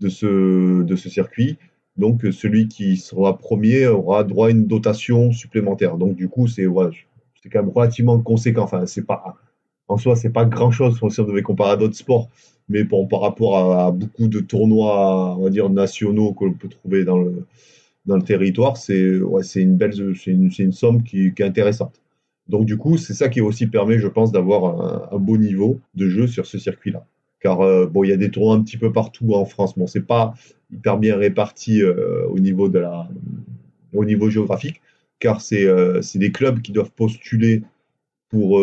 de, 0.00 0.08
ce, 0.08 0.82
de 0.82 0.96
ce 0.96 1.08
circuit, 1.08 1.58
donc 1.96 2.22
celui 2.32 2.66
qui 2.68 2.96
sera 2.96 3.38
premier 3.38 3.86
aura 3.86 4.24
droit 4.24 4.48
à 4.48 4.50
une 4.50 4.66
dotation 4.66 5.32
supplémentaire. 5.32 5.96
Donc 5.96 6.16
du 6.16 6.28
coup, 6.28 6.48
c'est 6.48 6.66
c'est 7.42 7.48
quand 7.48 7.62
même 7.62 7.72
relativement 7.72 8.18
conséquent. 8.20 8.64
Enfin, 8.64 8.86
c'est 8.86 9.06
pas, 9.06 9.36
en 9.88 9.96
soi, 9.96 10.16
c'est 10.16 10.30
pas 10.30 10.44
grand 10.44 10.70
chose 10.70 10.98
si 11.10 11.20
on 11.20 11.24
devait 11.24 11.42
comparer 11.42 11.72
à 11.72 11.76
d'autres 11.76 11.96
sports, 11.96 12.28
mais 12.68 12.84
par 12.84 13.20
rapport 13.20 13.56
à, 13.56 13.90
beaucoup 13.92 14.28
de 14.28 14.40
tournois, 14.40 15.36
on 15.36 15.44
va 15.44 15.50
dire, 15.50 15.70
nationaux 15.70 16.32
que 16.32 16.44
l'on 16.44 16.54
peut 16.54 16.68
trouver 16.68 17.04
dans 17.04 17.18
le, 17.18 17.44
dans 18.10 18.16
le 18.16 18.22
territoire, 18.22 18.76
c'est 18.76 19.18
ouais, 19.20 19.42
une 19.54 19.76
belle, 19.76 19.94
c'est 19.94 20.32
une, 20.32 20.50
une, 20.58 20.72
somme 20.72 21.04
qui, 21.04 21.32
qui, 21.32 21.42
est 21.42 21.46
intéressante. 21.46 22.02
Donc, 22.48 22.66
du 22.66 22.76
coup, 22.76 22.98
c'est 22.98 23.14
ça 23.14 23.28
qui 23.28 23.40
aussi 23.40 23.68
permet, 23.68 24.00
je 24.00 24.08
pense, 24.08 24.32
d'avoir 24.32 25.12
un, 25.14 25.18
beau 25.18 25.36
niveau 25.36 25.78
de 25.94 26.08
jeu 26.08 26.26
sur 26.26 26.44
ce 26.44 26.58
circuit-là. 26.58 27.06
Car, 27.38 27.60
euh, 27.60 27.86
bon, 27.86 28.02
il 28.02 28.10
y 28.10 28.12
a 28.12 28.16
des 28.16 28.32
tournois 28.32 28.56
un 28.56 28.62
petit 28.62 28.78
peu 28.78 28.92
partout 28.92 29.32
en 29.34 29.44
France. 29.44 29.78
Bon, 29.78 29.86
c'est 29.86 30.04
pas 30.04 30.34
hyper 30.72 30.98
bien 30.98 31.16
réparti 31.16 31.82
euh, 31.82 32.26
au 32.26 32.40
niveau 32.40 32.68
de 32.68 32.80
la, 32.80 33.08
au 33.94 34.04
niveau 34.04 34.28
géographique, 34.28 34.80
car 35.20 35.40
euh, 35.52 36.02
c'est 36.02 36.18
des 36.18 36.32
clubs 36.32 36.60
qui 36.60 36.72
doivent 36.72 36.90
postuler 36.90 37.62
pour 38.28 38.60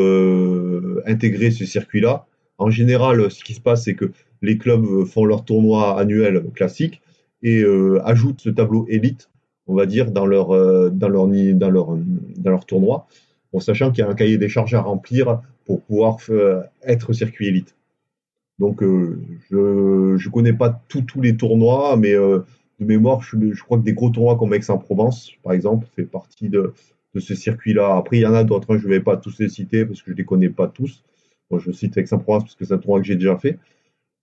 intégrer 1.06 1.52
ce 1.52 1.66
circuit-là. 1.66 2.26
En 2.58 2.70
général, 2.70 3.30
ce 3.32 3.44
qui 3.44 3.54
se 3.54 3.62
passe, 3.62 3.86
c'est 3.86 3.96
que 3.96 4.12
les 4.42 4.58
clubs 4.58 5.06
font 5.06 5.26
leur 5.26 5.44
tournoi 5.46 6.00
annuel 6.00 6.44
classique 6.54 7.02
et 7.44 7.66
ajoutent 8.06 8.40
ce 8.40 8.50
tableau 8.50 8.86
élite, 8.88 9.30
on 9.68 9.76
va 9.76 9.86
dire, 9.86 10.12
dans 10.12 10.26
leur, 10.26 10.50
dans 10.92 11.10
leur, 11.10 11.28
dans 11.28 11.54
dans 11.56 12.52
leur 12.52 12.66
tournoi, 12.66 13.08
en 13.54 13.60
sachant 13.60 13.92
qu'il 13.92 14.04
y 14.04 14.08
a 14.08 14.10
un 14.10 14.16
cahier 14.16 14.38
des 14.38 14.50
charges 14.50 14.74
à 14.74 14.82
remplir 14.82 15.42
pour 15.66 15.82
pouvoir 15.82 16.18
être 16.84 17.14
circuit 17.14 17.48
élite. 17.48 17.76
Donc, 18.60 18.82
je 18.82 19.56
ne 19.56 20.32
connais 20.32 20.54
pas 20.54 20.82
tous 20.88 21.22
les 21.22 21.36
tournois, 21.36 21.98
mais 21.98 22.16
de 22.80 22.86
mémoire, 22.86 23.22
je, 23.22 23.62
crois 23.64 23.78
que 23.78 23.84
des 23.84 23.94
gros 23.94 24.10
tournois 24.10 24.38
comme 24.38 24.54
Aix-en-Provence, 24.54 25.32
par 25.44 25.54
exemple, 25.54 25.88
fait 25.96 26.04
partie 26.04 26.50
de, 26.50 26.74
ce 27.18 27.34
circuit-là. 27.34 27.96
Après, 27.96 28.18
il 28.18 28.22
y 28.22 28.26
en 28.28 28.34
a 28.34 28.44
d'autres, 28.44 28.74
hein, 28.74 28.78
je 28.78 28.88
ne 28.88 28.94
vais 28.94 29.00
pas 29.00 29.18
tous 29.18 29.40
les 29.40 29.50
citer 29.50 29.86
parce 29.86 30.02
que 30.02 30.12
je 30.12 30.14
ne 30.14 30.18
les 30.18 30.26
connais 30.26 30.50
pas 30.50 30.68
tous. 30.68 31.04
Je 31.58 31.72
cite 31.72 31.98
Aix-en-Provence 31.98 32.44
parce 32.44 32.56
que 32.56 32.66
c'est 32.66 32.74
un 32.74 32.78
tournoi 32.78 33.00
que 33.00 33.08
j'ai 33.08 33.16
déjà 33.16 33.38
fait. 33.38 33.58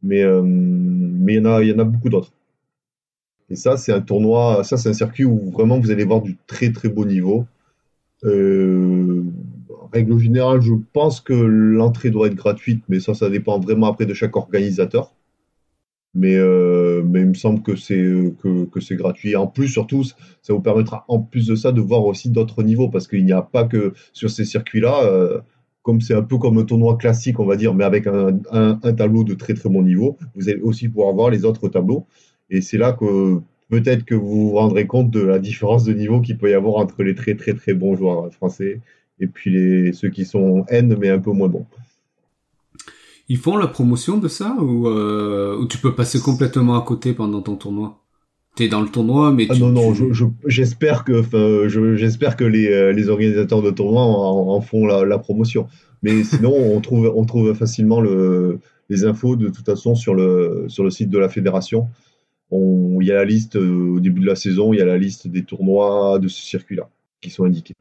Mais, 0.03 0.23
euh, 0.23 0.43
mais 0.45 1.35
y 1.35 1.37
il 1.37 1.69
y 1.69 1.73
en 1.73 1.79
a 1.79 1.85
beaucoup 1.85 2.11
d'autres. 2.11 2.33
Et 3.51 3.57
ça, 3.57 3.77
c'est 3.77 3.93
un 3.93 4.01
tournoi, 4.01 4.65
ça, 4.65 4.77
c'est 4.77 4.89
un 4.89 4.95
circuit 4.95 5.25
où 5.25 5.51
vraiment 5.51 5.79
vous 5.79 5.91
allez 5.91 6.05
voir 6.05 6.23
du 6.23 6.37
très 6.47 6.73
très 6.73 6.89
beau 6.89 7.05
niveau. 7.05 7.47
Euh, 8.25 9.23
en 9.71 9.87
règle 9.93 10.19
générale, 10.19 10.63
je 10.63 10.73
pense 10.93 11.21
que 11.21 11.35
l'entrée 11.35 12.11
doit 12.11 12.29
être 12.29 12.35
gratuite, 12.35 12.83
mais 12.89 13.01
ça, 13.01 13.15
ça 13.15 13.29
dépend 13.31 13.59
vraiment 13.61 13.87
après 13.87 14.07
de 14.07 14.15
chaque 14.15 14.37
organisateur. 14.37 15.15
Mais, 16.15 16.37
euh, 16.37 17.03
mais 17.05 17.21
il 17.23 17.27
me 17.27 17.35
semble 17.35 17.63
que 17.63 17.75
c'est 17.75 17.97
que, 18.41 18.67
que 18.67 18.81
c'est 18.81 18.95
gratuit. 18.95 19.35
En 19.35 19.49
plus, 19.49 19.69
surtout, 19.69 20.05
ça 20.05 20.53
vous 20.53 20.61
permettra 20.61 21.05
en 21.09 21.19
plus 21.21 21.47
de 21.49 21.57
ça 21.57 21.73
de 21.73 21.81
voir 21.81 22.05
aussi 22.05 22.31
d'autres 22.31 22.63
niveaux 22.63 22.89
parce 22.89 23.09
qu'il 23.09 23.25
n'y 23.25 23.33
a 23.33 23.43
pas 23.43 23.65
que 23.65 23.95
sur 24.13 24.31
ces 24.31 24.45
circuits-là, 24.45 25.03
euh, 25.05 25.41
comme 25.83 26.01
c'est 26.01 26.15
un 26.15 26.23
peu 26.23 26.39
comme 26.39 26.57
un 26.59 26.65
tournoi 26.65 26.97
classique, 26.97 27.41
on 27.41 27.45
va 27.45 27.57
dire, 27.57 27.75
mais 27.75 27.85
avec 27.85 28.07
un, 28.07 28.39
un, 28.53 28.79
un, 28.83 28.93
tableau 28.95 29.25
de 29.25 29.35
très 29.35 29.55
très 29.55 29.69
bon 29.69 29.83
niveau, 29.83 30.17
vous 30.37 30.49
allez 30.49 30.61
aussi 30.61 30.89
pouvoir 30.89 31.13
voir 31.15 31.31
les 31.31 31.45
autres 31.45 31.69
tableaux. 31.69 32.07
Et 32.55 32.61
c'est 32.61 32.79
là 32.79 32.93
que 32.93 33.41
peut-être 33.69 34.05
que 34.05 34.15
vous 34.15 34.51
vous 34.51 34.55
rendrez 34.55 34.87
compte 34.87 35.11
de 35.11 35.21
la 35.21 35.41
différence 35.41 35.83
de 35.83 35.93
niveau 35.93 36.21
qu'il 36.21 36.39
peut 36.39 36.49
y 36.49 36.55
avoir 36.55 36.77
entre 36.77 37.03
les 37.03 37.17
très 37.17 37.35
très 37.35 37.53
très 37.55 37.75
bons 37.75 37.97
joueurs 37.97 38.33
français 38.33 38.81
et 39.19 39.27
puis 39.27 39.51
les, 39.51 39.93
ceux 39.93 40.09
qui 40.09 40.25
sont 40.25 40.65
N 40.69 40.97
mais 41.01 41.09
un 41.11 41.19
peu 41.19 41.33
moins 41.33 41.49
bons. 41.49 41.67
Ils 43.29 43.39
font 43.39 43.57
la 43.57 43.67
promotion 43.67 44.19
de 44.19 44.29
ça 44.29 44.55
ou, 44.61 44.87
euh, 44.87 45.59
ou 45.59 45.67
tu 45.67 45.79
peux 45.79 45.97
passer 45.97 46.21
complètement 46.21 46.79
à 46.79 46.83
côté 46.83 47.13
pendant 47.13 47.43
ton 47.43 47.57
tournoi? 47.57 47.99
T'es 48.55 48.69
dans 48.69 48.83
le 48.83 48.89
tournoi, 48.89 49.33
mais 49.33 49.49
ah 49.51 49.55
tu, 49.55 49.61
non 49.61 49.71
non, 49.71 49.93
j'espère 50.47 51.03
que 51.03 51.25
j'espère 51.97 52.37
que 52.37 52.45
les, 52.45 52.69
euh, 52.69 52.93
les, 52.93 53.09
organisateurs 53.09 53.63
de 53.63 53.73
tournois 53.73 54.05
en, 54.05 54.61
font 54.61 54.87
la, 54.87 55.05
la, 55.05 55.19
promotion. 55.19 55.67
Mais 56.05 56.23
sinon, 56.33 56.55
on 56.55 56.81
trouve 56.81 57.13
on 57.17 57.25
trouve 57.25 57.53
facilement 57.55 58.01
le, 58.01 58.61
les 58.91 59.05
infos 59.05 59.35
de 59.35 59.49
toute 59.49 59.67
façon 59.67 59.97
sur 59.97 60.15
le 60.15 60.67
sur 60.69 60.85
le 60.85 60.91
site 60.91 61.11
de 61.11 61.19
la 61.19 61.29
fédération. 61.29 61.89
Il 62.61 63.07
y 63.07 63.11
a 63.11 63.17
la 63.17 63.25
liste 63.25 63.57
euh, 63.57 63.97
au 63.97 64.01
début 64.01 64.21
de 64.21 64.27
la 64.27 64.37
saison, 64.37 64.73
il 64.73 64.79
y 64.79 64.83
a 64.83 64.85
la 64.85 64.99
liste 64.99 65.29
des 65.29 65.45
tournois 65.45 66.19
de 66.19 66.29
ce 66.29 66.41
circuit-là 66.41 66.89
qui 67.21 67.31
sont 67.31 67.45
indiqués. 67.45 67.75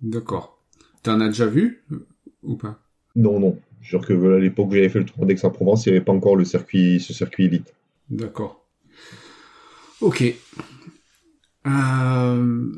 D'accord. 0.00 0.58
T'en 1.02 1.20
as 1.20 1.28
déjà 1.28 1.46
vu 1.46 1.84
ou 2.42 2.56
pas? 2.56 2.78
Non 3.14 3.38
non, 3.38 3.58
Genre 3.82 4.06
que 4.06 4.36
à 4.36 4.38
l'époque 4.38 4.68
où 4.70 4.74
j'avais 4.74 4.88
fait 4.88 5.00
le 5.00 5.04
tour 5.04 5.26
d'Aix-en-Provence, 5.26 5.86
il 5.86 5.90
n'y 5.90 5.96
avait 5.96 6.04
pas 6.04 6.12
encore 6.12 6.36
le 6.36 6.44
circuit, 6.44 7.00
ce 7.00 7.12
circuit 7.12 7.46
élite. 7.46 7.74
D'accord. 8.10 8.64
Ok. 10.00 10.24
Euh, 11.66 12.72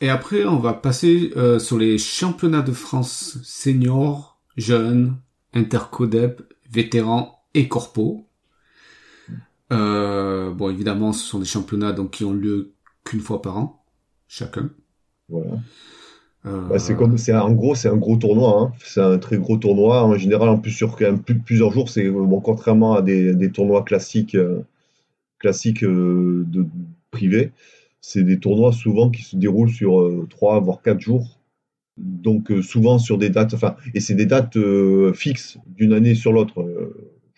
et 0.00 0.08
après, 0.10 0.44
on 0.44 0.58
va 0.58 0.74
passer 0.74 1.32
euh, 1.36 1.58
sur 1.58 1.78
les 1.78 1.96
championnats 1.96 2.62
de 2.62 2.72
France 2.72 3.38
seniors, 3.42 4.40
jeunes, 4.56 5.16
intercodep, 5.54 6.42
vétérans 6.70 7.42
et 7.54 7.68
corpo. 7.68 8.26
Euh, 9.72 10.52
bon, 10.52 10.70
évidemment, 10.70 11.12
ce 11.12 11.24
sont 11.24 11.38
des 11.38 11.46
championnats 11.46 11.92
donc 11.92 12.12
qui 12.12 12.24
ont 12.24 12.32
lieu 12.32 12.72
qu'une 13.04 13.20
fois 13.20 13.42
par 13.42 13.58
an, 13.58 13.84
chacun. 14.28 14.70
Voilà. 15.28 15.58
Bah, 16.44 16.80
c'est 16.80 16.96
comme, 16.96 17.18
c'est 17.18 17.32
en 17.32 17.52
gros, 17.52 17.76
c'est 17.76 17.88
un 17.88 17.96
gros 17.96 18.16
tournoi. 18.16 18.60
Hein. 18.60 18.72
C'est 18.84 19.00
un 19.00 19.18
très 19.18 19.38
gros 19.38 19.56
tournoi. 19.56 20.02
En 20.04 20.16
général, 20.16 20.48
en 20.48 20.58
plus 20.58 20.72
sur 20.72 20.96
plus, 20.96 21.38
plusieurs 21.38 21.72
jours, 21.72 21.88
c'est 21.88 22.08
bon, 22.10 22.40
contrairement 22.40 22.94
à 22.94 23.02
des, 23.02 23.34
des 23.34 23.52
tournois 23.52 23.82
classiques, 23.84 24.34
euh, 24.34 24.62
classiques 25.38 25.84
euh, 25.84 26.44
de 26.48 26.66
privés, 27.12 27.52
c'est 28.00 28.24
des 28.24 28.40
tournois 28.40 28.72
souvent 28.72 29.10
qui 29.10 29.22
se 29.22 29.36
déroulent 29.36 29.70
sur 29.70 30.00
euh, 30.00 30.26
trois 30.30 30.58
voire 30.60 30.82
quatre 30.82 31.00
jours. 31.00 31.38
Donc 31.96 32.50
souvent 32.62 32.98
sur 32.98 33.18
des 33.18 33.28
dates, 33.30 33.54
enfin, 33.54 33.76
et 33.94 34.00
c'est 34.00 34.14
des 34.14 34.26
dates 34.26 34.56
fixes 35.14 35.58
d'une 35.66 35.92
année 35.92 36.14
sur 36.14 36.32
l'autre. 36.32 36.66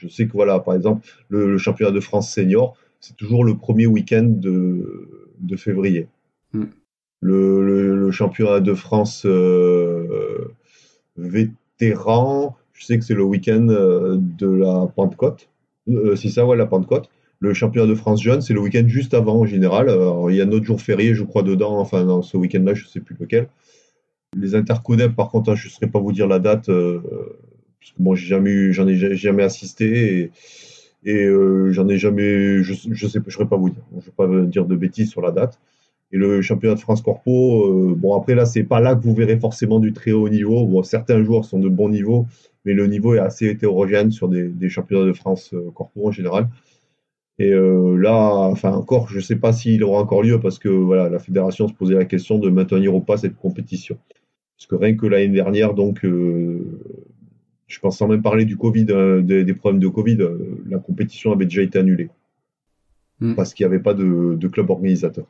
Je 0.04 0.08
sais 0.08 0.26
que 0.26 0.32
voilà, 0.32 0.60
par 0.60 0.74
exemple, 0.74 1.06
le, 1.28 1.58
championnat 1.58 1.92
de 1.92 2.00
France 2.00 2.30
senior, 2.30 2.76
c'est 3.00 3.16
toujours 3.16 3.44
le 3.44 3.56
premier 3.56 3.86
week-end 3.86 4.24
de, 4.26 5.08
de 5.40 5.56
février. 5.56 6.08
Mm 6.52 6.64
le, 7.24 8.10
championnat 8.10 8.60
de 8.60 8.74
France 8.74 9.24
euh, 9.26 10.52
vétéran. 11.16 12.56
Je 12.72 12.84
sais 12.84 12.98
que 12.98 13.04
c'est 13.04 13.14
le 13.14 13.24
week-end 13.24 13.68
euh, 13.68 14.16
de 14.18 14.48
la 14.48 14.86
Pentecôte. 14.94 15.48
Euh, 15.88 16.16
c'est 16.16 16.28
ça, 16.28 16.46
ouais, 16.46 16.56
la 16.56 16.66
Pentecôte. 16.66 17.08
Le 17.40 17.52
championnat 17.52 17.88
de 17.88 17.94
France 17.94 18.22
jeune, 18.22 18.40
c'est 18.40 18.54
le 18.54 18.60
week-end 18.60 18.84
juste 18.86 19.12
avant 19.12 19.40
en 19.40 19.46
général. 19.46 19.90
il 20.30 20.36
y 20.36 20.40
a 20.40 20.44
un 20.44 20.52
autre 20.52 20.64
jour 20.64 20.80
férié, 20.80 21.14
je 21.14 21.24
crois, 21.24 21.42
dedans. 21.42 21.78
Enfin, 21.78 22.04
dans 22.04 22.22
ce 22.22 22.36
week-end-là, 22.36 22.74
je 22.74 22.84
ne 22.84 22.88
sais 22.88 23.00
plus 23.00 23.16
lequel. 23.18 23.48
Les 24.36 24.54
intercodep, 24.54 25.14
par 25.14 25.30
contre, 25.30 25.50
hein, 25.50 25.54
je 25.54 25.66
ne 25.66 25.70
saurais 25.70 25.90
pas 25.90 26.00
vous 26.00 26.12
dire 26.12 26.26
la 26.26 26.38
date, 26.38 26.70
parce 27.84 27.92
que 27.92 28.02
bon, 28.02 28.14
j'ai 28.14 28.26
jamais, 28.26 28.72
j'en 28.72 28.88
ai 28.88 28.96
jamais 28.96 29.42
assisté 29.42 30.30
et, 31.04 31.10
et 31.10 31.28
j'en 31.70 31.86
ai 31.88 31.98
jamais, 31.98 32.62
je, 32.62 32.72
ne 32.88 32.94
sais, 32.96 33.20
je 33.26 33.30
saurais 33.30 33.48
pas 33.48 33.58
vous 33.58 33.68
dire. 33.68 33.82
Je 34.00 34.06
vais 34.06 34.12
pas 34.16 34.26
dire 34.46 34.64
de 34.64 34.74
bêtises 34.74 35.10
sur 35.10 35.20
la 35.20 35.30
date. 35.32 35.60
Et 36.12 36.16
le 36.16 36.40
championnat 36.42 36.76
de 36.76 36.80
France 36.80 37.02
Corpo, 37.02 37.66
euh, 37.66 37.94
bon 37.94 38.16
après 38.16 38.34
là, 38.34 38.46
c'est 38.46 38.62
pas 38.62 38.80
là 38.80 38.94
que 38.94 39.02
vous 39.02 39.14
verrez 39.14 39.38
forcément 39.38 39.80
du 39.80 39.92
très 39.92 40.12
haut 40.12 40.28
niveau. 40.28 40.64
Bon, 40.64 40.82
certains 40.82 41.22
joueurs 41.22 41.44
sont 41.44 41.58
de 41.58 41.68
bon 41.68 41.88
niveau, 41.90 42.26
mais 42.64 42.72
le 42.72 42.86
niveau 42.86 43.14
est 43.14 43.18
assez 43.18 43.48
hétérogène 43.48 44.12
sur 44.12 44.28
des, 44.28 44.68
championnats 44.68 45.06
de 45.06 45.12
France 45.12 45.52
euh, 45.52 45.70
Corpo 45.74 46.06
en 46.08 46.12
général. 46.12 46.48
Et 47.38 47.50
euh, 47.50 47.96
là, 47.96 48.16
enfin 48.22 48.72
encore, 48.72 49.08
je 49.08 49.16
ne 49.16 49.22
sais 49.22 49.36
pas 49.36 49.52
s'il 49.52 49.82
aura 49.82 50.00
encore 50.00 50.22
lieu 50.22 50.38
parce 50.40 50.58
que 50.58 50.68
voilà, 50.68 51.08
la 51.08 51.18
fédération 51.18 51.66
se 51.68 51.74
posait 51.74 51.96
la 51.96 52.04
question 52.04 52.38
de 52.38 52.48
maintenir 52.48 52.94
ou 52.94 53.00
pas 53.00 53.16
cette 53.16 53.36
compétition. 53.36 53.98
Parce 54.56 54.66
que 54.68 54.76
rien 54.76 54.96
que 54.96 55.06
l'année 55.06 55.34
dernière, 55.34 55.74
donc, 55.74 56.06
je 57.74 57.80
pense 57.80 57.98
sans 57.98 58.06
même 58.06 58.22
parler 58.22 58.44
du 58.44 58.56
Covid, 58.56 58.84
des, 58.84 59.54
problèmes 59.54 59.80
de 59.80 59.88
Covid, 59.88 60.18
la 60.66 60.78
compétition 60.78 61.32
avait 61.32 61.44
déjà 61.44 61.62
été 61.62 61.78
annulée 61.78 62.08
hmm. 63.20 63.34
parce 63.34 63.52
qu'il 63.52 63.66
n'y 63.66 63.72
avait 63.72 63.82
pas 63.82 63.94
de, 63.94 64.36
de 64.36 64.48
club 64.48 64.70
organisateur. 64.70 65.26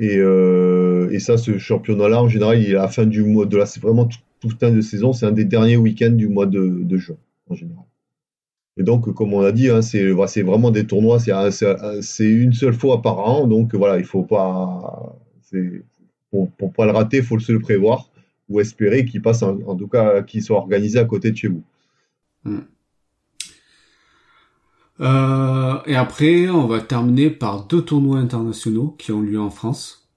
Et, 0.00 0.16
euh, 0.18 1.08
et, 1.10 1.20
ça, 1.20 1.38
ce 1.38 1.56
championnat-là, 1.56 2.20
en 2.20 2.28
général, 2.28 2.60
il 2.60 2.72
est 2.72 2.76
à 2.76 2.82
la 2.82 2.88
fin 2.88 3.06
du 3.06 3.22
mois 3.22 3.46
de 3.46 3.56
la, 3.56 3.64
c'est 3.64 3.80
vraiment 3.80 4.06
tout, 4.06 4.18
tout 4.40 4.50
fin 4.50 4.72
de 4.72 4.80
saison, 4.80 5.12
c'est 5.12 5.24
un 5.24 5.32
des 5.32 5.44
derniers 5.44 5.76
week-ends 5.76 6.10
du 6.10 6.28
mois 6.28 6.46
de, 6.46 6.80
de, 6.82 6.96
juin, 6.96 7.16
en 7.48 7.54
général. 7.54 7.84
Et 8.76 8.82
donc, 8.82 9.12
comme 9.14 9.32
on 9.32 9.40
a 9.40 9.52
dit, 9.52 9.70
hein, 9.70 9.80
c'est, 9.80 10.12
c'est 10.26 10.42
vraiment 10.42 10.70
des 10.70 10.84
tournois, 10.84 11.18
c'est, 11.20 12.24
une 12.24 12.52
seule 12.52 12.74
fois 12.74 13.02
par 13.02 13.20
an, 13.20 13.46
donc 13.46 13.74
voilà, 13.74 13.98
il 13.98 14.04
faut 14.04 14.24
pas, 14.24 15.16
pour, 16.30 16.50
pour 16.50 16.72
pas 16.72 16.84
le 16.84 16.92
rater, 16.92 17.18
il 17.18 17.22
faut 17.22 17.38
se 17.38 17.52
le 17.52 17.60
prévoir 17.60 18.10
ou 18.48 18.60
espérer 18.60 19.04
qu'il 19.04 19.22
passe, 19.22 19.42
en, 19.42 19.76
tout 19.76 19.88
cas, 19.88 20.22
qu'il 20.22 20.42
soit 20.42 20.56
organisé 20.56 20.98
à 20.98 21.04
côté 21.04 21.30
de 21.30 21.36
chez 21.36 21.48
vous. 21.48 21.62
Hmm. 22.44 22.60
Euh, 25.00 25.78
et 25.86 25.94
après, 25.94 26.48
on 26.48 26.66
va 26.66 26.80
terminer 26.80 27.30
par 27.30 27.66
deux 27.66 27.82
tournois 27.82 28.18
internationaux 28.18 28.94
qui 28.98 29.12
ont 29.12 29.20
lieu 29.20 29.40
en 29.40 29.50
France. 29.50 30.08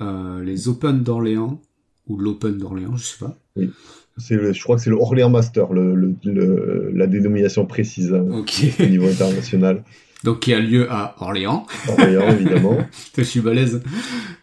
Euh, 0.00 0.42
les 0.42 0.68
Open 0.68 1.02
d'Orléans, 1.02 1.60
ou 2.06 2.16
l'Open 2.16 2.56
d'Orléans, 2.56 2.96
je 2.96 3.04
sais 3.04 3.18
pas. 3.18 3.36
Oui. 3.56 3.70
C'est 4.16 4.52
je 4.52 4.62
crois 4.64 4.76
que 4.76 4.82
c'est 4.82 4.90
le 4.90 4.96
Orléans 4.96 5.30
Master, 5.30 5.72
le, 5.72 5.94
le, 6.24 6.90
la 6.92 7.06
dénomination 7.06 7.66
précise 7.66 8.12
hein, 8.12 8.26
au 8.28 8.86
niveau 8.86 9.06
international. 9.06 9.84
Donc 10.24 10.40
qui 10.40 10.52
a 10.52 10.58
lieu 10.58 10.90
à 10.90 11.14
Orléans. 11.20 11.66
Orléans, 11.88 12.28
évidemment. 12.28 12.76
je 13.16 13.22
suis 13.22 13.40
balèze. 13.40 13.80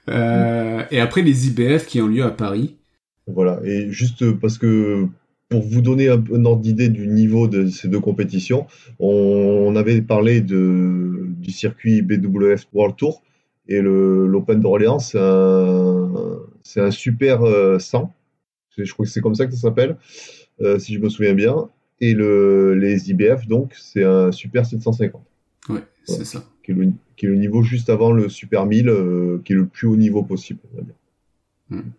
Euh, 0.10 0.84
et 0.91 1.01
après 1.01 1.22
les 1.22 1.48
IBF 1.48 1.86
qui 1.88 2.01
ont 2.01 2.07
lieu 2.07 2.24
à 2.24 2.31
Paris. 2.31 2.75
Voilà, 3.27 3.60
et 3.63 3.91
juste 3.91 4.32
parce 4.34 4.58
que 4.58 5.08
pour 5.50 5.62
vous 5.62 5.82
donner 5.82 6.10
un, 6.10 6.24
un 6.34 6.46
ordre 6.46 6.62
d'idée 6.62 6.89
du 6.89 7.08
niveau 7.08 7.48
de 7.48 7.67
ces 7.67 7.88
deux 7.88 8.00
compétitions, 8.00 8.67
on, 9.00 9.75
avait 9.75 10.01
parlé 10.01 10.41
de, 10.41 11.25
du 11.38 11.51
circuit 11.51 12.01
BWF 12.01 12.65
World 12.74 12.96
Tour 12.96 13.22
et 13.67 13.82
l'Open 13.82 14.60
d'Orléans, 14.60 15.00
c'est 15.00 15.20
un, 15.20 16.12
un, 16.77 16.91
super 16.91 17.39
100. 17.79 18.03
Euh, 18.77 18.84
je 18.84 18.91
crois 18.94 19.05
que 19.05 19.12
c'est 19.12 19.22
comme 19.22 19.36
ça 19.36 19.46
que 19.46 19.53
ça 19.53 19.60
s'appelle, 19.60 19.98
euh, 20.62 20.77
si 20.79 20.94
je 20.94 21.00
me 21.00 21.10
souviens 21.10 21.34
bien. 21.34 21.70
Et 22.01 22.13
le, 22.13 22.75
les 22.75 23.10
IBF, 23.10 23.48
donc, 23.48 23.74
c'est 23.75 24.03
un 24.03 24.32
super 24.32 24.65
750. 24.65 25.24
Oui, 25.70 25.79
c'est 26.03 26.25
ça. 26.25 26.44
Qui 26.63 26.72
est, 26.72 26.75
le, 26.75 26.91
qui 27.15 27.25
est, 27.25 27.29
le, 27.29 27.36
niveau 27.36 27.63
juste 27.63 27.89
avant 27.89 28.12
le 28.12 28.27
super 28.27 28.65
1000, 28.65 28.89
euh, 28.89 29.41
qui 29.46 29.53
est 29.53 29.55
le 29.55 29.65
plus 29.65 29.88
haut 29.88 29.96
niveau 29.96 30.22
possible, 30.22 30.60
on 30.74 30.77
va 30.77 30.84
dire. 30.84 30.96
Hmm. 31.70 31.89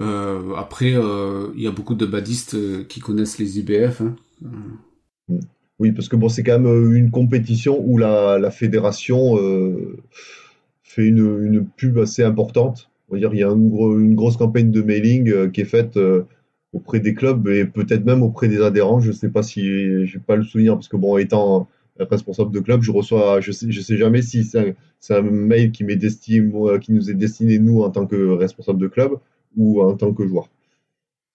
Euh, 0.00 0.54
après, 0.56 0.94
euh, 0.94 1.48
il 1.56 1.62
y 1.62 1.66
a 1.66 1.72
beaucoup 1.72 1.94
de 1.94 2.06
badistes 2.06 2.54
euh, 2.54 2.84
qui 2.84 3.00
connaissent 3.00 3.38
les 3.38 3.58
IBF. 3.58 4.00
Hein. 4.00 4.16
Oui, 5.78 5.92
parce 5.92 6.08
que 6.08 6.16
bon, 6.16 6.28
c'est 6.28 6.42
quand 6.42 6.58
même 6.58 6.94
une 6.94 7.10
compétition 7.10 7.80
où 7.84 7.98
la, 7.98 8.50
fédération 8.50 9.36
fait 10.82 11.06
une, 11.06 11.66
pub 11.76 11.98
assez 11.98 12.24
importante. 12.24 12.90
On 13.08 13.14
va 13.14 13.20
dire, 13.20 13.32
il 13.32 13.40
y 13.40 13.44
a 13.44 13.50
une, 13.50 14.14
grosse 14.14 14.36
campagne 14.36 14.70
de 14.72 14.82
mailing 14.82 15.52
qui 15.52 15.60
est 15.60 15.66
faite 15.66 15.96
auprès 16.72 16.98
des 16.98 17.14
clubs 17.14 17.46
et 17.48 17.64
peut-être 17.64 18.04
même 18.04 18.24
auprès 18.24 18.48
des 18.48 18.60
adhérents. 18.60 18.98
Je 18.98 19.08
ne 19.08 19.12
sais 19.12 19.28
pas 19.28 19.44
si 19.44 19.62
j'ai 20.06 20.18
pas 20.18 20.34
le 20.34 20.42
souvenir 20.42 20.74
parce 20.74 20.88
que 20.88 20.96
bon, 20.96 21.16
étant 21.16 21.68
responsable 22.00 22.50
de 22.50 22.58
club, 22.58 22.82
je 22.82 22.90
reçois, 22.90 23.40
je 23.40 23.52
sais, 23.52 23.70
je 23.70 23.80
sais 23.80 23.96
jamais 23.96 24.22
si 24.22 24.42
c'est 24.42 25.14
un, 25.14 25.22
mail 25.22 25.70
qui 25.70 25.84
nous 25.84 27.10
est 27.10 27.14
destiné 27.14 27.58
nous 27.60 27.82
en 27.82 27.90
tant 27.90 28.06
que 28.06 28.30
responsable 28.30 28.80
de 28.80 28.88
club 28.88 29.12
ou 29.58 29.82
en 29.82 29.94
tant 29.94 30.14
que 30.14 30.26
joueur. 30.26 30.48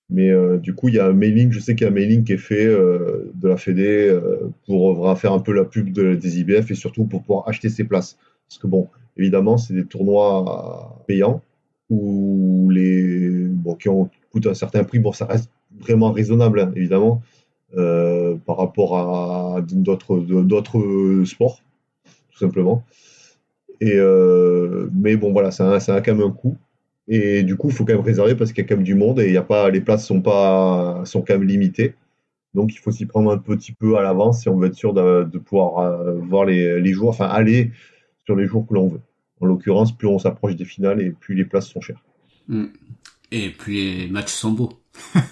Mais 0.10 0.30
euh, 0.30 0.58
du 0.58 0.76
coup, 0.76 0.90
il 0.90 0.96
y 0.96 1.00
a 1.00 1.08
un 1.08 1.14
mailing, 1.14 1.52
je 1.52 1.60
sais 1.60 1.76
qu'il 1.76 1.86
y 1.86 1.88
a 1.88 1.92
un 1.92 1.94
mailing 1.94 2.24
qui 2.24 2.34
est 2.34 2.38
fait 2.38 2.66
euh, 2.66 3.32
de 3.36 3.48
la 3.48 3.58
Fédé 3.58 4.08
euh, 4.10 4.52
pour 4.68 5.18
faire 5.18 5.34
un 5.34 5.40
peu 5.40 5.54
la 5.54 5.66
pub 5.66 5.92
de, 5.92 6.16
des 6.16 6.40
IBF 6.40 6.70
et 6.72 6.76
surtout 6.76 7.06
pour 7.06 7.22
pouvoir 7.24 7.48
acheter 7.48 7.70
ses 7.70 7.84
places. 7.84 8.18
Parce 8.48 8.60
que 8.60 8.68
bon, 8.68 8.88
évidemment, 9.18 9.58
c'est 9.58 9.74
des 9.74 9.86
tournois 9.86 11.04
payants 11.08 11.42
où 11.90 12.70
les, 12.70 13.48
bon, 13.48 13.76
qui 13.76 13.90
ont, 13.90 14.10
coûtent 14.32 14.48
un 14.48 14.54
certain 14.54 14.84
prix. 14.84 15.00
Bon, 15.00 15.14
ça 15.14 15.26
reste 15.26 15.50
vraiment 15.80 16.12
raisonnable, 16.12 16.60
hein, 16.60 16.72
évidemment, 16.76 17.22
par 17.74 18.58
rapport 18.58 18.98
à 18.98 19.62
d'autres, 19.62 20.24
sports, 21.26 21.62
tout 22.32 22.38
simplement. 22.38 22.84
Et, 23.82 23.98
mais 24.94 25.16
bon, 25.16 25.32
voilà, 25.32 25.50
ça 25.50 25.80
ça 25.80 25.96
a 25.96 26.02
quand 26.02 26.14
même 26.14 26.28
un 26.28 26.32
coût. 26.32 26.56
Et 27.08 27.44
du 27.44 27.58
coup, 27.58 27.70
il 27.70 27.74
faut 27.74 27.86
quand 27.86 27.94
même 27.94 28.02
réserver 28.02 28.36
parce 28.36 28.54
qu'il 28.54 28.64
y 28.64 28.66
a 28.66 28.70
quand 28.70 28.76
même 28.76 28.86
du 28.86 28.96
monde 28.96 29.20
et 29.20 29.28
il 29.28 29.34
y 29.34 29.38
a 29.38 29.44
pas, 29.44 29.70
les 29.70 29.82
places 29.82 30.06
sont 30.06 30.22
pas, 30.22 31.02
sont 31.06 31.22
quand 31.22 31.34
même 31.34 31.44
limitées. 31.44 31.96
Donc, 32.54 32.74
il 32.74 32.78
faut 32.78 32.92
s'y 32.92 33.06
prendre 33.06 33.32
un 33.32 33.38
petit 33.38 33.72
peu 33.72 33.98
à 33.98 34.04
l'avance 34.04 34.42
si 34.42 34.50
on 34.50 34.58
veut 34.58 34.68
être 34.68 34.76
sûr 34.76 34.94
de, 34.94 35.24
de 35.24 35.38
pouvoir 35.40 35.80
euh, 35.80 36.20
voir 36.20 36.46
les, 36.46 36.80
les 36.80 36.94
jours, 36.94 37.10
enfin 37.10 37.26
aller 37.26 37.72
sur 38.26 38.36
les 38.36 38.46
jours 38.46 38.66
que 38.68 38.74
l'on 38.74 38.88
veut. 38.88 39.02
En 39.42 39.46
l'occurrence, 39.46 39.96
plus 39.96 40.08
on 40.08 40.20
s'approche 40.20 40.56
des 40.56 40.66
finales 40.66 41.02
et 41.02 41.12
plus 41.12 41.36
les 41.36 41.46
places 41.46 41.68
sont 41.68 41.82
chères. 41.82 42.02
Mm. 42.48 42.66
Et 43.32 43.50
plus 43.50 43.74
les 43.74 44.08
matchs 44.08 44.32
sont 44.32 44.52
beaux. 44.52 44.80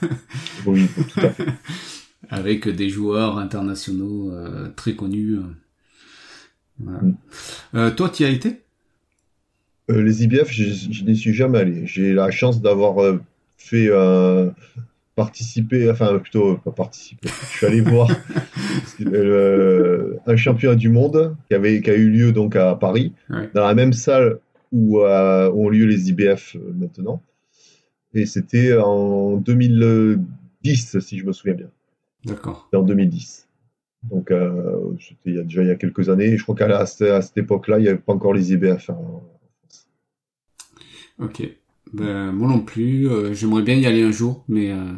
oui, 0.66 0.88
tout 1.14 1.20
à 1.20 1.30
fait. 1.30 1.46
Avec 2.30 2.68
des 2.68 2.90
joueurs 2.90 3.38
internationaux 3.38 4.32
euh, 4.32 4.70
très 4.76 4.96
connus. 4.96 5.38
Voilà. 6.80 7.02
Mm. 7.02 7.18
Euh, 7.76 7.92
toi, 7.92 8.10
tu 8.10 8.24
y 8.24 8.26
as 8.26 8.30
été? 8.30 8.62
Euh, 9.92 10.02
les 10.02 10.24
IBF, 10.24 10.52
je, 10.52 11.04
n'y 11.04 11.16
suis 11.16 11.34
jamais 11.34 11.60
allé. 11.60 11.86
J'ai 11.86 12.14
la 12.14 12.32
chance 12.32 12.62
d'avoir 12.62 13.00
euh, 13.00 13.20
fait 13.58 13.88
euh, 13.90 14.50
participer, 15.16 15.90
enfin 15.90 16.18
plutôt 16.20 16.58
pas 16.58 16.72
participer. 16.72 17.28
Je 17.30 17.58
suis 17.58 17.66
allé 17.66 17.82
voir 17.82 18.10
un 20.28 20.36
championnat 20.36 20.76
du 20.76 20.90
monde 20.90 21.36
qui 21.50 21.56
avait 21.56 21.82
qui 21.82 21.90
a 21.90 21.96
eu 21.96 22.10
lieu 22.10 22.32
donc 22.32 22.56
à 22.56 22.76
Paris, 22.76 23.14
dans 23.30 23.66
la 23.66 23.74
même 23.74 23.94
salle 23.94 24.40
où, 24.72 25.00
ont 25.00 25.70
lieu 25.70 25.86
les 25.86 26.10
IBF 26.10 26.56
maintenant. 26.76 27.22
Et 28.14 28.26
c'était 28.26 28.76
en 28.78 29.38
2010, 29.38 31.00
si 31.00 31.18
je 31.18 31.26
me 31.26 31.32
souviens 31.32 31.56
bien. 31.56 31.70
D'accord. 32.26 32.64
C'était 32.66 32.78
en 32.78 32.84
2010. 32.84 33.48
Donc, 34.04 34.34
c'était 35.00 35.30
il 35.30 35.36
y 35.36 35.40
a 35.40 35.44
déjà 35.44 35.62
il 35.62 35.68
y 35.68 35.72
a 35.72 35.76
quelques 35.76 36.10
années. 36.10 36.38
Je 36.38 36.44
crois 36.44 36.56
qu'à 36.56 36.86
cette 36.86 37.38
époque-là, 37.38 37.80
il 37.80 37.84
n'y 37.84 37.88
avait 37.88 37.98
pas 37.98 38.14
encore 38.14 38.34
les 38.34 38.54
IBF. 38.54 38.90
Hein. 38.90 38.98
Ok. 41.20 41.48
Ben, 41.94 42.32
moi 42.32 42.48
non 42.48 42.60
plus. 42.60 43.10
Euh, 43.10 43.34
j'aimerais 43.34 43.64
bien 43.64 43.76
y 43.76 43.86
aller 43.86 44.04
un 44.04 44.12
jour, 44.12 44.44
mais 44.48 44.72
euh, 44.72 44.94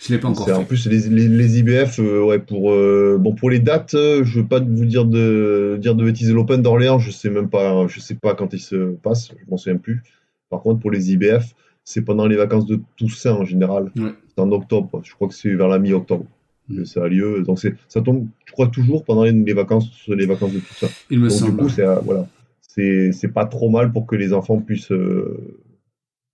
je 0.00 0.12
l'ai 0.12 0.18
pas 0.18 0.28
encore 0.28 0.46
fait. 0.46 0.52
En 0.52 0.64
plus, 0.64 0.86
les, 0.86 1.08
les, 1.08 1.58
IBF, 1.58 2.00
euh, 2.00 2.24
ouais, 2.24 2.38
pour 2.38 2.72
bon 3.18 3.34
pour 3.34 3.50
les 3.50 3.60
dates, 3.60 3.92
je 3.92 4.40
veux 4.40 4.46
pas 4.46 4.60
vous 4.60 4.84
dire 4.84 5.04
de 5.04 5.78
dire 5.80 5.94
de 5.94 6.04
bêtises. 6.04 6.32
L'Open 6.32 6.62
d'Orléans, 6.62 6.98
je 6.98 7.10
sais 7.10 7.30
même 7.30 7.48
pas, 7.48 7.86
je 7.86 8.00
sais 8.00 8.16
pas 8.16 8.34
quand 8.34 8.52
il 8.52 8.60
se 8.60 8.94
passe, 8.96 9.30
je 9.30 9.50
m'en 9.50 9.56
souviens 9.56 9.78
plus. 9.78 10.02
Par 10.48 10.60
contre, 10.62 10.80
pour 10.80 10.90
les 10.90 11.12
IBF, 11.12 11.54
c'est 11.84 12.02
pendant 12.02 12.26
les 12.26 12.36
vacances 12.36 12.66
de 12.66 12.80
Toussaint 12.96 13.34
en 13.34 13.44
général. 13.44 13.92
C'est 13.94 14.40
en 14.40 14.50
octobre. 14.50 15.00
Je 15.04 15.14
crois 15.14 15.28
que 15.28 15.34
c'est 15.34 15.54
vers 15.54 15.68
la 15.68 15.78
mi-octobre 15.78 16.26
que 16.68 16.84
ça 16.84 17.04
a 17.04 17.08
lieu. 17.08 17.42
Donc 17.42 17.58
c'est 17.58 17.74
ça 17.88 18.00
tombe, 18.00 18.26
je 18.44 18.52
crois 18.52 18.68
toujours 18.68 19.04
pendant 19.04 19.24
les, 19.24 19.52
vacances, 19.52 19.90
les 20.08 20.26
vacances 20.26 20.52
de 20.52 20.60
Toussaint. 20.60 20.88
Il 21.10 21.20
me 21.20 21.28
Donc, 21.28 21.38
semble. 21.38 21.56
Du 21.56 21.62
coup, 21.64 21.68
c'est 21.68 21.84
voilà 22.02 22.26
c'est 22.74 23.32
pas 23.32 23.46
trop 23.46 23.68
mal 23.70 23.92
pour 23.92 24.06
que 24.06 24.16
les 24.16 24.32
enfants 24.32 24.60
puissent 24.60 24.92
euh, 24.92 25.56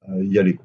y 0.09 0.39
aller. 0.39 0.59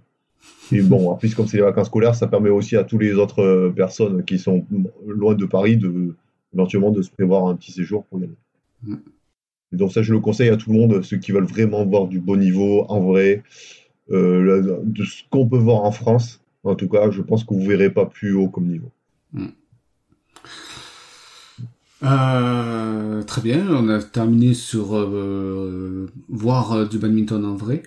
Et 0.71 0.81
bon, 0.81 1.09
en 1.09 1.15
plus, 1.15 1.35
comme 1.35 1.47
c'est 1.47 1.57
les 1.57 1.63
vacances 1.63 1.87
scolaires, 1.87 2.15
ça 2.15 2.27
permet 2.27 2.49
aussi 2.49 2.75
à 2.75 2.83
toutes 2.83 3.01
les 3.01 3.13
autres 3.13 3.41
euh, 3.41 3.69
personnes 3.69 4.23
qui 4.23 4.37
sont 4.37 4.65
loin 5.05 5.35
de 5.35 5.45
Paris 5.45 5.77
de 5.77 6.15
éventuellement 6.53 6.91
de 6.91 7.01
se 7.01 7.09
prévoir 7.09 7.47
un 7.47 7.55
petit 7.55 7.71
séjour 7.71 8.03
pour 8.05 8.19
y 8.19 8.23
aller. 8.23 8.35
Mm. 8.83 8.95
Et 9.73 9.77
donc 9.77 9.93
ça, 9.93 10.01
je 10.01 10.13
le 10.13 10.19
conseille 10.19 10.49
à 10.49 10.57
tout 10.57 10.71
le 10.71 10.77
monde, 10.77 11.01
ceux 11.01 11.17
qui 11.17 11.31
veulent 11.31 11.45
vraiment 11.45 11.85
voir 11.85 12.07
du 12.07 12.19
beau 12.19 12.35
niveau 12.35 12.85
en 12.89 12.99
vrai, 12.99 13.43
euh, 14.11 14.81
de 14.83 15.05
ce 15.05 15.23
qu'on 15.29 15.47
peut 15.47 15.57
voir 15.57 15.83
en 15.83 15.91
France. 15.91 16.41
En 16.63 16.75
tout 16.75 16.89
cas, 16.89 17.09
je 17.09 17.21
pense 17.21 17.43
que 17.43 17.53
vous 17.53 17.65
verrez 17.65 17.89
pas 17.89 18.05
plus 18.05 18.33
haut 18.33 18.49
comme 18.49 18.67
niveau. 18.67 18.91
Mm. 19.33 19.47
Euh, 22.03 23.21
très 23.23 23.41
bien, 23.41 23.67
on 23.69 23.87
a 23.89 24.01
terminé 24.01 24.53
sur 24.53 24.97
euh, 24.97 26.09
voir 26.29 26.71
euh, 26.73 26.85
du 26.85 26.97
badminton 26.97 27.45
en 27.45 27.55
vrai. 27.55 27.83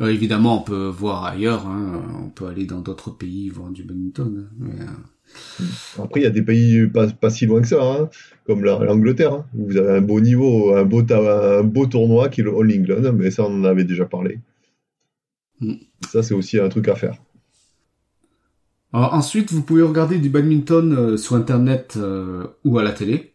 Euh, 0.00 0.08
évidemment, 0.08 0.60
on 0.60 0.64
peut 0.64 0.88
voir 0.88 1.24
ailleurs, 1.24 1.66
hein, 1.66 2.02
on 2.24 2.30
peut 2.30 2.46
aller 2.46 2.64
dans 2.66 2.80
d'autres 2.80 3.10
pays 3.10 3.48
voir 3.48 3.70
du 3.70 3.84
badminton. 3.84 4.48
Hein, 4.48 4.54
mais, 4.58 6.02
Après, 6.02 6.20
il 6.20 6.22
y 6.24 6.26
a 6.26 6.30
des 6.30 6.42
pays 6.42 6.86
pas, 6.88 7.06
pas 7.06 7.30
si 7.30 7.46
loin 7.46 7.60
que 7.60 7.68
ça, 7.68 7.80
hein, 7.80 8.10
comme 8.44 8.64
l'Angleterre, 8.64 9.34
hein, 9.34 9.46
où 9.54 9.66
vous 9.66 9.76
avez 9.76 9.98
un 9.98 10.00
beau 10.00 10.20
niveau, 10.20 10.74
un 10.74 10.84
beau, 10.84 11.04
un 11.12 11.62
beau 11.62 11.86
tournoi 11.86 12.28
qui 12.28 12.40
est 12.40 12.44
le 12.44 12.50
All 12.50 12.72
England, 12.72 13.12
mais 13.12 13.30
ça, 13.30 13.44
on 13.44 13.60
en 13.60 13.64
avait 13.64 13.84
déjà 13.84 14.06
parlé. 14.06 14.40
Mm. 15.60 15.74
Ça, 16.08 16.22
c'est 16.24 16.34
aussi 16.34 16.58
un 16.58 16.68
truc 16.68 16.88
à 16.88 16.96
faire. 16.96 17.16
Alors, 18.92 19.14
ensuite, 19.14 19.52
vous 19.52 19.62
pouvez 19.62 19.82
regarder 19.82 20.18
du 20.18 20.30
badminton 20.30 20.92
euh, 20.92 21.16
sur 21.16 21.36
Internet 21.36 21.94
euh, 21.96 22.46
ou 22.64 22.78
à 22.78 22.82
la 22.82 22.92
télé. 22.92 23.34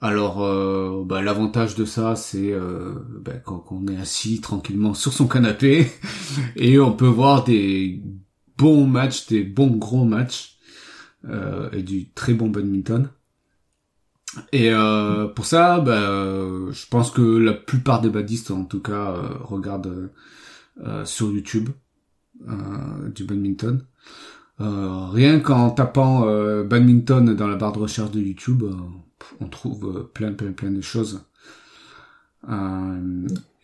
Alors, 0.00 0.42
euh, 0.44 1.02
bah, 1.04 1.20
l'avantage 1.20 1.74
de 1.74 1.84
ça, 1.84 2.14
c'est 2.14 2.54
bah, 3.20 3.34
quand, 3.44 3.64
on 3.70 3.86
est 3.88 3.96
assis 3.96 4.40
tranquillement 4.40 4.94
sur 4.94 5.12
son 5.12 5.26
canapé 5.26 5.90
et 6.56 6.78
on 6.78 6.92
peut 6.92 7.06
voir 7.06 7.44
des 7.44 8.02
bons 8.56 8.86
matchs, 8.86 9.26
des 9.26 9.42
bons 9.42 9.76
gros 9.76 10.04
matchs 10.04 10.58
et 11.72 11.82
du 11.82 12.10
très 12.10 12.34
bon 12.34 12.48
badminton. 12.48 13.08
Et 14.52 14.72
pour 15.36 15.46
ça, 15.46 15.78
bah, 15.78 16.00
je 16.72 16.86
pense 16.90 17.12
que 17.12 17.22
la 17.22 17.52
plupart 17.52 18.00
des 18.00 18.10
badistes, 18.10 18.50
en 18.50 18.64
tout 18.64 18.80
cas, 18.80 19.14
regardent 19.40 20.10
sur 21.04 21.30
YouTube 21.30 21.68
du 23.14 23.22
badminton. 23.22 23.84
Euh, 24.62 25.06
rien 25.10 25.40
qu'en 25.40 25.70
tapant 25.70 26.28
euh, 26.28 26.62
badminton 26.62 27.34
dans 27.34 27.48
la 27.48 27.56
barre 27.56 27.72
de 27.72 27.80
recherche 27.80 28.12
de 28.12 28.20
YouTube, 28.20 28.62
euh, 28.62 28.72
on 29.40 29.46
trouve 29.46 30.08
plein, 30.14 30.32
plein, 30.32 30.52
plein 30.52 30.70
de 30.70 30.80
choses. 30.80 31.24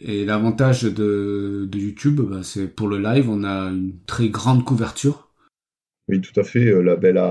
et 0.00 0.24
l'avantage 0.24 0.82
de, 0.82 1.68
YouTube, 1.72 2.20
bah, 2.20 2.40
c'est 2.42 2.66
pour 2.66 2.88
le 2.88 2.98
live, 2.98 3.30
on 3.30 3.44
a 3.44 3.68
une 3.68 3.92
très 4.06 4.28
grande 4.28 4.64
couverture. 4.64 5.28
Oui, 6.08 6.20
tout 6.20 6.38
à 6.40 6.42
fait. 6.42 6.82
La 6.82 6.96
belle, 6.96 7.22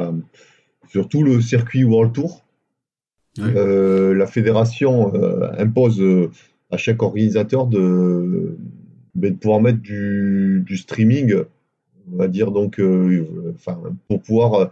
surtout 0.90 1.24
le 1.24 1.42
circuit 1.42 1.84
World 1.84 2.14
Tour. 2.14 2.46
la 3.38 4.28
fédération 4.28 5.14
impose 5.58 6.02
à 6.70 6.78
chaque 6.78 7.02
organisateur 7.02 7.66
de, 7.66 8.56
ben, 9.16 9.34
de 9.34 9.38
pouvoir 9.38 9.62
mettre 9.62 9.82
du, 9.82 10.64
du 10.66 10.78
streaming 10.78 11.44
on 12.12 12.18
va 12.18 12.28
dire 12.28 12.52
donc, 12.52 12.80
euh, 12.80 13.54
enfin, 13.56 13.80
pour 14.08 14.22
pouvoir 14.22 14.54
euh, 14.62 14.68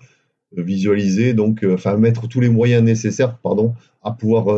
visualiser, 0.57 1.33
donc, 1.33 1.63
euh, 1.63 1.73
enfin, 1.73 1.97
mettre 1.97 2.27
tous 2.27 2.39
les 2.39 2.49
moyens 2.49 2.83
nécessaires, 2.83 3.37
pardon, 3.37 3.73
à 4.03 4.11
pouvoir 4.11 4.49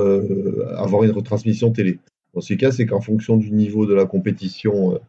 avoir 0.77 1.03
une 1.03 1.11
retransmission 1.11 1.71
télé. 1.71 1.99
Dans 2.33 2.41
ce 2.41 2.53
cas, 2.53 2.71
c'est 2.71 2.85
qu'en 2.85 2.99
fonction 2.99 3.37
du 3.37 3.51
niveau 3.51 3.85
de 3.85 3.93
la 3.93 4.05
compétition, 4.05 4.99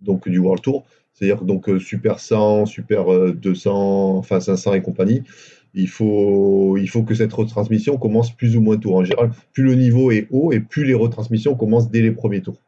donc 0.00 0.26
du 0.26 0.38
World 0.38 0.62
Tour, 0.62 0.84
c'est-à-dire 1.12 1.44
donc 1.44 1.68
Super 1.78 2.20
100, 2.20 2.64
Super 2.64 3.34
200, 3.34 4.16
enfin 4.16 4.40
500 4.40 4.72
et 4.72 4.80
compagnie, 4.80 5.22
il 5.74 5.88
faut, 5.88 6.78
il 6.78 6.88
faut 6.88 7.02
que 7.02 7.14
cette 7.14 7.32
retransmission 7.34 7.98
commence 7.98 8.34
plus 8.34 8.56
ou 8.56 8.62
moins 8.62 8.78
tôt. 8.78 8.96
En 8.96 9.04
général, 9.04 9.32
plus 9.52 9.64
le 9.64 9.74
niveau 9.74 10.10
est 10.10 10.26
haut 10.30 10.50
et 10.50 10.60
plus 10.60 10.86
les 10.86 10.94
retransmissions 10.94 11.54
commencent 11.56 11.90
dès 11.90 12.00
les 12.00 12.12
premiers 12.12 12.40
tours. 12.40 12.63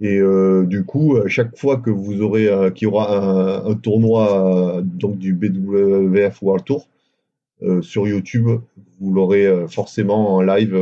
Et 0.00 0.18
euh, 0.18 0.64
du 0.64 0.84
coup, 0.84 1.18
chaque 1.26 1.56
fois 1.58 1.76
que 1.76 1.90
vous 1.90 2.22
aurez 2.22 2.48
euh, 2.48 2.70
qu'il 2.70 2.86
y 2.86 2.90
aura 2.90 3.64
un, 3.66 3.74
tournoi 3.74 4.78
euh, 4.78 4.82
donc 4.82 5.18
du 5.18 5.34
BWF 5.34 6.42
World 6.42 6.64
Tour 6.64 6.88
sur 7.82 8.08
YouTube, 8.08 8.48
vous 8.98 9.12
l'aurez 9.12 9.66
forcément 9.68 10.36
en 10.36 10.40
live 10.40 10.74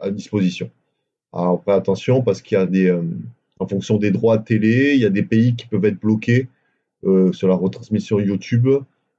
à 0.00 0.10
disposition. 0.10 0.70
Alors, 1.32 1.54
après, 1.54 1.72
attention, 1.72 2.22
parce 2.22 2.40
qu'il 2.42 2.56
y 2.56 2.60
a 2.60 2.66
des, 2.66 2.86
euh, 2.86 3.02
en 3.58 3.66
fonction 3.66 3.98
des 3.98 4.10
droits 4.10 4.38
télé, 4.38 4.94
il 4.94 5.00
y 5.00 5.04
a 5.04 5.10
des 5.10 5.22
pays 5.22 5.54
qui 5.54 5.66
peuvent 5.66 5.84
être 5.84 6.00
bloqués 6.00 6.48
euh, 7.04 7.32
sur 7.32 7.48
la 7.48 7.54
retransmission 7.54 8.18
YouTube. 8.20 8.68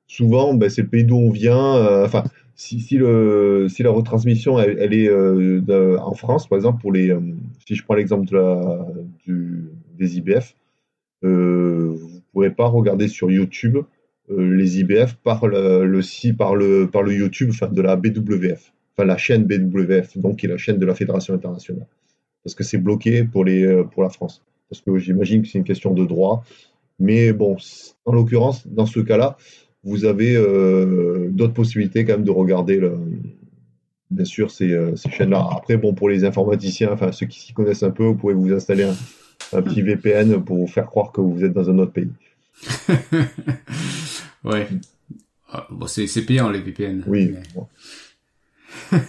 Souvent, 0.07 0.53
ben, 0.53 0.69
c'est 0.69 0.83
le 0.83 0.87
pays 0.87 1.03
d'où 1.03 1.17
on 1.17 1.29
vient. 1.31 1.75
euh, 1.75 2.05
enfin, 2.05 2.23
si, 2.57 2.97
la 2.97 3.89
retransmission 3.91 4.59
elle, 4.59 4.93
est 4.93 5.07
euh, 5.07 5.97
en 5.99 6.13
France, 6.15 6.47
par 6.47 6.57
exemple, 6.57 6.81
pour 6.81 6.91
les, 6.91 7.11
euh, 7.11 7.21
si 7.65 7.75
je 7.75 7.83
prends 7.83 7.93
l'exemple 7.93 8.35
des 9.27 10.17
IBF, 10.17 10.55
euh, 11.23 11.93
vous 11.95 12.15
ne 12.15 12.21
pourrez 12.33 12.51
pas 12.51 12.67
regarder 12.67 13.07
sur 13.07 13.31
YouTube 13.31 13.77
les 14.29 14.79
IBF 14.79 15.15
par 15.23 15.47
le, 15.47 15.85
le, 15.85 16.33
par 16.33 16.55
le, 16.55 16.89
par 16.91 17.01
le 17.01 17.13
YouTube 17.13 17.51
enfin, 17.51 17.69
de 17.69 17.81
la 17.81 17.95
BWF, 17.95 18.73
enfin 18.93 19.05
la 19.05 19.15
chaîne 19.15 19.45
BWF, 19.45 20.17
donc 20.17 20.39
qui 20.39 20.47
est 20.47 20.49
la 20.49 20.57
chaîne 20.57 20.79
de 20.79 20.85
la 20.85 20.95
Fédération 20.95 21.33
internationale. 21.33 21.87
Parce 22.43 22.55
que 22.55 22.63
c'est 22.63 22.77
bloqué 22.77 23.23
pour, 23.23 23.45
les, 23.45 23.83
pour 23.93 24.03
la 24.03 24.09
France. 24.09 24.43
Parce 24.69 24.81
que 24.81 24.97
j'imagine 24.97 25.43
que 25.43 25.47
c'est 25.47 25.59
une 25.59 25.63
question 25.63 25.93
de 25.93 26.03
droit. 26.05 26.43
Mais 26.99 27.31
bon, 27.31 27.55
en 28.05 28.13
l'occurrence, 28.13 28.67
dans 28.67 28.85
ce 28.85 28.99
cas-là, 28.99 29.37
vous 29.87 30.05
avez 30.05 30.35
euh, 30.35 31.29
d'autres 31.31 31.53
possibilités 31.53 32.05
quand 32.05 32.13
même 32.13 32.23
de 32.23 32.31
regarder 32.31 32.77
le, 32.77 32.93
bien 34.11 34.25
sûr 34.25 34.51
ces, 34.51 34.71
euh, 34.71 34.95
ces 34.95 35.09
chaînes-là. 35.09 35.47
Après, 35.51 35.77
bon, 35.77 35.93
pour 35.93 36.09
les 36.09 36.25
informaticiens, 36.25 36.91
enfin 36.91 37.11
ceux 37.11 37.25
qui 37.25 37.39
s'y 37.39 37.53
connaissent 37.53 37.83
un 37.83 37.91
peu, 37.91 38.03
vous 38.05 38.15
pouvez 38.15 38.33
vous 38.33 38.53
installer 38.53 38.83
un, 38.83 38.95
un 39.53 39.61
petit 39.61 39.81
VPN 39.81 40.43
pour 40.43 40.57
vous 40.57 40.67
faire 40.67 40.85
croire 40.85 41.11
que 41.11 41.21
vous 41.21 41.43
êtes 41.43 41.53
dans 41.53 41.69
un 41.69 41.79
autre 41.79 41.93
pays. 41.93 42.11
ouais. 44.43 44.67
Ah, 45.51 45.67
Bon, 45.71 45.87
c'est 45.87 46.07
c'est 46.07 46.23
payant 46.25 46.49
les 46.49 46.61
VPN. 46.61 47.03
Oui, 47.07 47.33
mais-. 47.33 47.43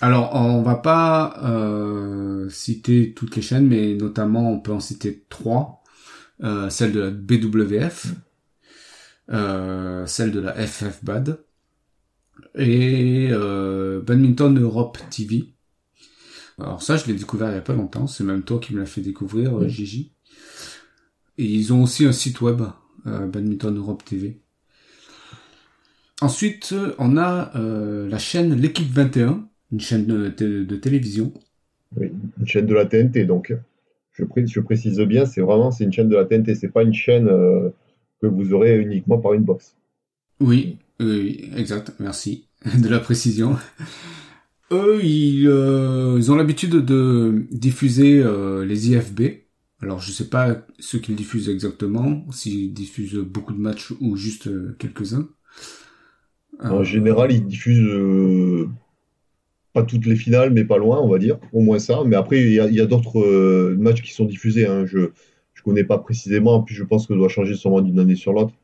Alors, 0.00 0.34
on 0.34 0.62
va 0.62 0.76
pas 0.76 1.38
euh, 1.44 2.48
citer 2.48 3.12
toutes 3.14 3.36
les 3.36 3.42
chaînes, 3.42 3.66
mais 3.66 3.94
notamment 3.94 4.50
on 4.50 4.58
peut 4.58 4.72
en 4.72 4.80
citer 4.80 5.24
trois. 5.28 5.82
Euh, 6.42 6.70
celle 6.70 6.92
de 6.92 7.00
la 7.00 7.10
BWF, 7.10 8.06
euh, 9.32 10.06
celle 10.06 10.32
de 10.32 10.40
la 10.40 10.54
FFBAD 10.54 11.44
et 12.54 13.28
euh, 13.32 14.00
Badminton 14.00 14.56
Europe 14.58 14.98
TV. 15.10 15.52
Alors 16.58 16.80
ça, 16.82 16.96
je 16.96 17.06
l'ai 17.06 17.14
découvert 17.14 17.50
il 17.50 17.54
y 17.54 17.58
a 17.58 17.60
pas 17.62 17.74
longtemps. 17.74 18.06
C'est 18.06 18.22
même 18.24 18.42
toi 18.42 18.60
qui 18.60 18.72
me 18.74 18.78
l'as 18.80 18.86
fait 18.86 19.00
découvrir, 19.00 19.56
euh, 19.58 19.64
Oui. 19.64 19.68
Gigi. 19.68 20.12
Et 21.38 21.44
ils 21.44 21.72
ont 21.72 21.82
aussi 21.82 22.04
un 22.04 22.12
site 22.12 22.40
web, 22.40 22.62
euh, 23.06 23.26
Badminton 23.26 23.76
Europe 23.76 24.04
TV. 24.04 24.40
Ensuite, 26.20 26.74
on 26.98 27.16
a 27.16 27.50
la 27.54 28.18
chaîne 28.18 28.54
L'équipe 28.54 28.90
21, 28.90 29.48
une 29.72 29.80
chaîne 29.80 30.06
de, 30.06 30.28
de- 30.28 30.64
de 30.64 30.76
télévision. 30.76 31.32
Oui, 31.96 32.10
une 32.38 32.46
chaîne 32.46 32.66
de 32.66 32.74
la 32.74 32.84
TNT, 32.86 33.24
donc 33.24 33.54
je, 34.12 34.24
pré- 34.24 34.46
je 34.46 34.60
précise 34.60 34.98
bien, 35.00 35.26
c'est 35.26 35.40
vraiment 35.40 35.70
c'est 35.70 35.84
une 35.84 35.92
chaîne 35.92 36.08
de 36.08 36.16
la 36.16 36.24
TNT, 36.24 36.54
c'est 36.54 36.68
pas 36.68 36.82
une 36.82 36.94
chaîne 36.94 37.28
euh, 37.28 37.70
que 38.20 38.26
vous 38.26 38.52
aurez 38.52 38.78
uniquement 38.78 39.18
par 39.18 39.34
une 39.34 39.42
box. 39.42 39.76
Oui, 40.40 40.78
oui, 41.00 41.50
exact, 41.56 41.92
merci 41.98 42.46
de 42.82 42.88
la 42.88 42.98
précision. 42.98 43.56
Eux, 44.72 45.00
ils, 45.02 45.48
euh, 45.48 46.14
ils 46.16 46.30
ont 46.30 46.36
l'habitude 46.36 46.76
de 46.76 47.44
diffuser 47.50 48.20
euh, 48.22 48.64
les 48.64 48.90
IFB. 48.90 49.22
Alors, 49.82 49.98
je 49.98 50.12
sais 50.12 50.28
pas 50.28 50.64
ce 50.78 50.96
qu'ils 50.96 51.16
diffusent 51.16 51.48
exactement, 51.48 52.24
s'ils 52.30 52.72
diffusent 52.72 53.16
beaucoup 53.16 53.52
de 53.52 53.58
matchs 53.58 53.92
ou 54.00 54.16
juste 54.16 54.46
euh, 54.46 54.76
quelques-uns. 54.78 55.28
En 56.62 56.84
général, 56.84 57.32
ils 57.32 57.44
diffusent 57.44 58.68
pas 59.72 59.82
toutes 59.82 60.04
les 60.04 60.16
finales, 60.16 60.50
mais 60.52 60.64
pas 60.64 60.76
loin, 60.76 61.00
on 61.00 61.08
va 61.08 61.18
dire, 61.18 61.38
au 61.54 61.60
moins 61.60 61.78
ça. 61.78 62.02
Mais 62.04 62.16
après, 62.16 62.42
il 62.42 62.52
y 62.52 62.80
a, 62.80 62.86
d'autres 62.86 63.72
matchs 63.78 64.02
qui 64.02 64.12
sont 64.12 64.26
diffusés. 64.26 64.66
Hein. 64.66 64.84
Je 64.84 65.10
je 65.60 65.64
connais 65.64 65.84
pas 65.84 65.98
précisément, 65.98 66.62
puis 66.62 66.74
je 66.74 66.84
pense 66.84 67.06
que 67.06 67.12
ça 67.12 67.18
doit 67.18 67.28
changer 67.28 67.54
sûrement 67.54 67.82
d'une 67.82 67.98
année 67.98 68.16
sur 68.16 68.32
l'autre. 68.32 68.54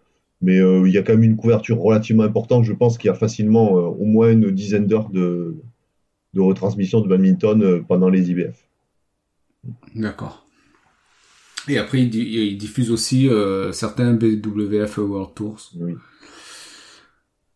Mais 0.41 0.59
euh, 0.61 0.87
il 0.87 0.95
y 0.95 0.99
a 0.99 1.03
quand 1.03 1.13
même 1.13 1.25
une 1.25 1.37
couverture 1.37 1.79
relativement 1.79 2.23
importante. 2.23 2.65
Je 2.65 2.73
pense 2.73 2.97
qu'il 2.97 3.09
y 3.09 3.11
a 3.11 3.15
facilement 3.15 3.77
euh, 3.77 3.83
au 3.83 4.05
moins 4.05 4.31
une 4.31 4.51
dizaine 4.51 4.87
d'heures 4.87 5.11
de, 5.11 5.57
de 6.35 6.41
retransmission 6.41 7.01
de 7.01 7.09
badminton 7.09 7.63
euh, 7.63 7.83
pendant 7.87 8.09
les 8.09 8.31
IBF. 8.31 8.67
D'accord. 9.95 10.47
Et 11.69 11.79
après, 11.79 12.03
ils, 12.03 12.15
ils 12.15 12.57
diffusent 12.57 12.91
aussi 12.91 13.29
euh, 13.29 13.73
certains 13.73 14.15
BWF 14.15 14.99
World 14.99 15.35
Tours. 15.35 15.61
Oui. 15.81 15.95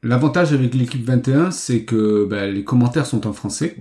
L'avantage 0.02 0.52
avec 0.52 0.74
l'équipe 0.74 1.04
21, 1.04 1.50
c'est 1.50 1.84
que 1.84 2.26
ben, 2.26 2.52
les 2.52 2.64
commentaires 2.64 3.06
sont 3.06 3.26
en 3.26 3.32
français. 3.32 3.76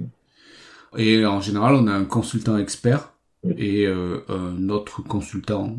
Et 0.97 1.25
en 1.25 1.41
général, 1.41 1.75
on 1.75 1.87
a 1.87 1.93
un 1.93 2.05
consultant 2.05 2.57
expert. 2.57 3.13
Et 3.57 3.85
euh, 3.85 4.19
un 4.27 4.69
autre 4.69 5.01
consultant. 5.03 5.75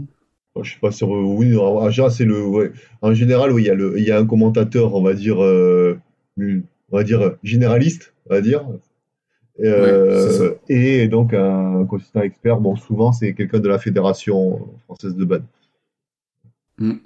Je 0.62 0.72
sais 0.72 0.78
pas 0.80 0.90
sur 0.90 1.10
oui, 1.10 1.54
c'est 2.10 2.24
le 2.24 2.44
ouais. 2.44 2.72
En 3.02 3.14
général, 3.14 3.52
oui, 3.52 3.62
il 3.62 3.66
y 3.66 3.70
a 3.70 3.74
le 3.74 3.98
il 3.98 4.04
y 4.04 4.10
a 4.10 4.18
un 4.18 4.26
commentateur, 4.26 4.94
on 4.94 5.02
va 5.02 5.14
dire 5.14 5.42
euh, 5.42 5.98
on 6.38 6.96
va 6.96 7.04
dire 7.04 7.36
généraliste, 7.42 8.14
on 8.28 8.34
va 8.34 8.40
dire. 8.40 8.66
Euh, 9.60 10.30
ça. 10.30 10.44
et 10.68 11.06
donc 11.08 11.34
un 11.34 11.84
consultant 11.84 12.22
expert, 12.22 12.60
bon 12.60 12.76
souvent 12.76 13.12
c'est 13.12 13.34
quelqu'un 13.34 13.58
de 13.60 13.68
la 13.68 13.78
Fédération 13.78 14.68
française 14.86 15.14
de 15.14 15.24
bad. 15.24 15.42
Mm. 16.78 16.96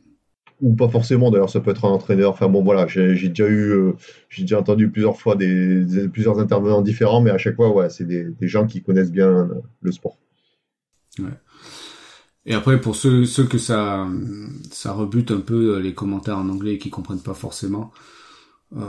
Ou 0.62 0.74
pas 0.74 0.88
forcément 0.88 1.30
d'ailleurs, 1.30 1.50
ça 1.50 1.60
peut 1.60 1.72
être 1.72 1.84
un 1.84 1.90
entraîneur. 1.90 2.30
Enfin 2.30 2.48
bon 2.48 2.62
voilà, 2.62 2.86
j'ai 2.86 3.16
j'ai 3.16 3.28
déjà 3.28 3.48
eu 3.48 3.70
euh, 3.72 3.92
j'ai 4.28 4.42
déjà 4.42 4.60
entendu 4.60 4.88
plusieurs 4.90 5.18
fois 5.18 5.36
des, 5.36 5.84
des- 5.84 6.08
plusieurs 6.08 6.38
intervenants 6.38 6.82
différents, 6.82 7.20
mais 7.20 7.30
à 7.30 7.38
chaque 7.38 7.56
fois 7.56 7.70
ouais, 7.74 7.90
c'est 7.90 8.04
des, 8.06 8.24
des 8.24 8.48
gens 8.48 8.66
qui 8.66 8.82
connaissent 8.82 9.12
bien 9.12 9.48
le 9.82 9.92
sport. 9.92 10.16
Et 12.46 12.54
après, 12.54 12.80
pour 12.80 12.94
ceux, 12.94 13.24
ceux 13.24 13.44
que 13.46 13.58
ça, 13.58 14.06
ça 14.70 14.92
rebute 14.92 15.30
un 15.30 15.40
peu 15.40 15.76
euh, 15.76 15.80
les 15.80 15.94
commentaires 15.94 16.38
en 16.38 16.48
anglais 16.48 16.74
et 16.74 16.78
qui 16.78 16.90
comprennent 16.90 17.22
pas 17.22 17.32
forcément, 17.34 17.90
euh, 18.76 18.80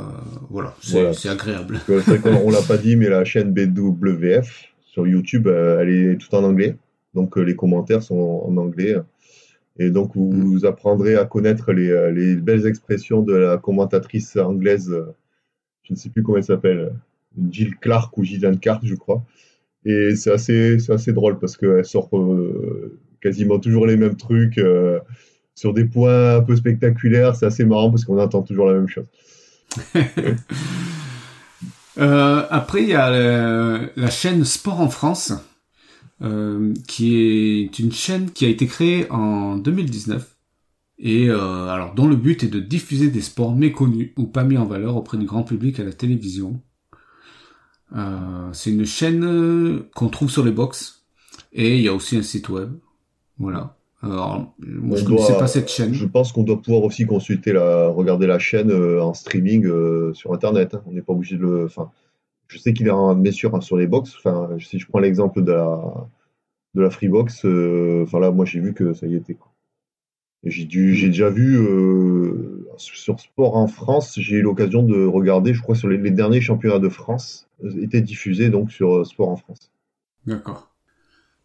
voilà, 0.49 0.75
c'est 0.81 0.93
Voilà. 0.93 1.31
agréable. 1.31 1.79
On 2.45 2.49
l'a 2.49 2.61
pas 2.61 2.77
dit, 2.77 2.95
mais 2.97 3.07
la 3.09 3.23
chaîne 3.23 3.53
BWF 3.53 4.73
sur 4.81 5.07
YouTube, 5.07 5.47
euh, 5.47 5.79
elle 5.81 5.89
est 5.89 6.17
tout 6.17 6.33
en 6.35 6.43
anglais. 6.43 6.75
Donc 7.13 7.37
les 7.37 7.55
commentaires 7.55 8.03
sont 8.03 8.43
en 8.45 8.57
anglais. 8.57 8.95
Et 9.79 9.89
donc 9.89 10.15
vous, 10.15 10.31
Mm. 10.33 10.43
vous 10.43 10.65
apprendrez 10.65 11.15
à 11.15 11.25
connaître 11.25 11.71
les, 11.71 12.11
les 12.13 12.35
belles 12.35 12.65
expressions 12.67 13.21
de 13.21 13.33
la 13.33 13.57
commentatrice 13.57 14.35
anglaise, 14.37 14.93
je 15.83 15.93
ne 15.93 15.97
sais 15.97 16.09
plus 16.09 16.23
comment 16.23 16.37
elle 16.37 16.43
s'appelle, 16.43 16.93
Jill 17.51 17.75
Clark 17.77 18.17
ou 18.17 18.23
Gillian 18.23 18.55
Clark, 18.57 18.81
je 18.85 18.95
crois. 18.95 19.23
Et 19.85 20.15
c'est 20.15 20.31
assez, 20.31 20.77
assez 20.89 21.13
drôle 21.13 21.37
parce 21.37 21.57
qu'elle 21.57 21.85
sort 21.85 22.09
euh, 22.17 22.99
quasiment 23.25 23.57
toujours 23.57 23.87
les 23.87 23.97
mêmes 23.97 24.15
trucs 24.15 24.59
euh, 24.59 24.99
sur 25.55 25.73
des 25.73 25.85
points 25.85 26.37
un 26.37 26.41
peu 26.41 26.55
spectaculaires. 26.55 27.35
C'est 27.35 27.47
assez 27.47 27.65
marrant 27.65 27.89
parce 27.89 28.05
qu'on 28.05 28.19
entend 28.19 28.43
toujours 28.43 28.67
la 28.67 28.73
même 28.73 28.87
chose. 28.87 29.07
Euh, 31.97 32.45
après, 32.49 32.83
il 32.83 32.89
y 32.89 32.93
a 32.93 33.09
euh, 33.09 33.87
la 33.95 34.09
chaîne 34.09 34.43
Sport 34.43 34.81
en 34.81 34.89
France, 34.89 35.31
qui 36.89 37.15
est 37.15 37.79
une 37.79 37.93
chaîne 37.93 38.31
qui 38.31 38.43
a 38.43 38.49
été 38.49 38.67
créée 38.67 39.09
en 39.09 39.55
2019 39.55 40.35
et 40.99 41.29
alors 41.29 41.93
dont 41.95 42.09
le 42.09 42.17
but 42.17 42.43
est 42.43 42.49
de 42.49 42.59
diffuser 42.59 43.09
des 43.09 43.21
sports 43.21 43.55
méconnus 43.55 44.11
ou 44.17 44.25
pas 44.25 44.43
mis 44.43 44.57
en 44.57 44.65
valeur 44.65 44.97
auprès 44.97 45.17
du 45.17 45.25
grand 45.25 45.43
public 45.43 45.79
à 45.79 45.85
la 45.85 45.93
télévision. 45.93 46.61
Euh, 47.95 48.49
c'est 48.53 48.71
une 48.71 48.85
chaîne 48.85 49.23
euh, 49.23 49.89
qu'on 49.95 50.09
trouve 50.09 50.29
sur 50.29 50.43
les 50.43 50.51
box 50.51 51.05
et 51.53 51.75
il 51.77 51.81
y 51.83 51.87
a 51.87 51.93
aussi 51.93 52.17
un 52.17 52.23
site 52.23 52.49
web. 52.49 52.71
Voilà. 53.37 53.75
Alors, 54.01 54.53
moi, 54.59 54.97
On 54.97 54.99
je 54.99 55.05
connaissais 55.05 55.29
doit- 55.33 55.39
pas 55.39 55.47
cette 55.47 55.69
chaîne. 55.69 55.93
Je 55.93 56.05
pense 56.05 56.31
qu'on 56.31 56.43
doit 56.43 56.61
pouvoir 56.61 56.83
aussi 56.83 57.05
consulter 57.05 57.53
la, 57.53 57.87
regarder 57.87 58.27
la 58.27 58.39
chaîne 58.39 58.69
euh, 58.71 59.01
en 59.01 59.13
streaming 59.13 59.65
euh, 59.65 60.13
sur 60.13 60.33
Internet. 60.33 60.75
hein. 60.75 60.83
On 60.85 60.91
n'est 60.91 61.01
pas 61.01 61.13
obligé 61.13 61.37
de 61.37 61.41
le. 61.41 61.65
Enfin, 61.65 61.91
je 62.47 62.57
sais 62.59 62.73
qu'il 62.73 62.87
est 62.87 62.91
en, 62.91 63.15
bien 63.15 63.31
sûr 63.31 63.55
hein, 63.55 63.61
sur 63.61 63.77
les 63.77 63.87
box. 63.87 64.13
Enfin, 64.17 64.49
si 64.59 64.77
je 64.79 64.87
prends 64.87 64.99
l'exemple 64.99 65.43
de 65.43 65.51
la, 65.51 65.81
de 66.75 66.81
la 66.81 66.89
Freebox, 66.91 67.45
euh, 67.45 68.03
enfin 68.03 68.19
là, 68.19 68.31
moi 68.31 68.45
j'ai 68.45 68.59
vu 68.59 68.73
que 68.73 68.93
ça 68.93 69.07
y 69.07 69.15
était. 69.15 69.37
J'ai 70.43 70.65
dû, 70.65 70.93
j'ai 70.93 71.07
déjà 71.07 71.29
vu 71.31 71.57
sur 72.77 73.19
Sport 73.19 73.55
en 73.55 73.67
France, 73.67 74.15
j'ai 74.17 74.37
eu 74.37 74.41
l'occasion 74.41 74.83
de 74.83 75.05
regarder, 75.05 75.53
je 75.53 75.61
crois, 75.61 75.75
sur 75.75 75.87
les, 75.87 75.97
derniers 76.11 76.41
championnats 76.41 76.79
de 76.79 76.89
France, 76.89 77.47
euh, 77.63 77.81
étaient 77.81 78.01
diffusés 78.01 78.49
donc 78.49 78.71
sur 78.71 78.97
euh, 78.97 79.03
Sport 79.03 79.29
en 79.29 79.37
France. 79.37 79.71
D'accord. 80.25 80.71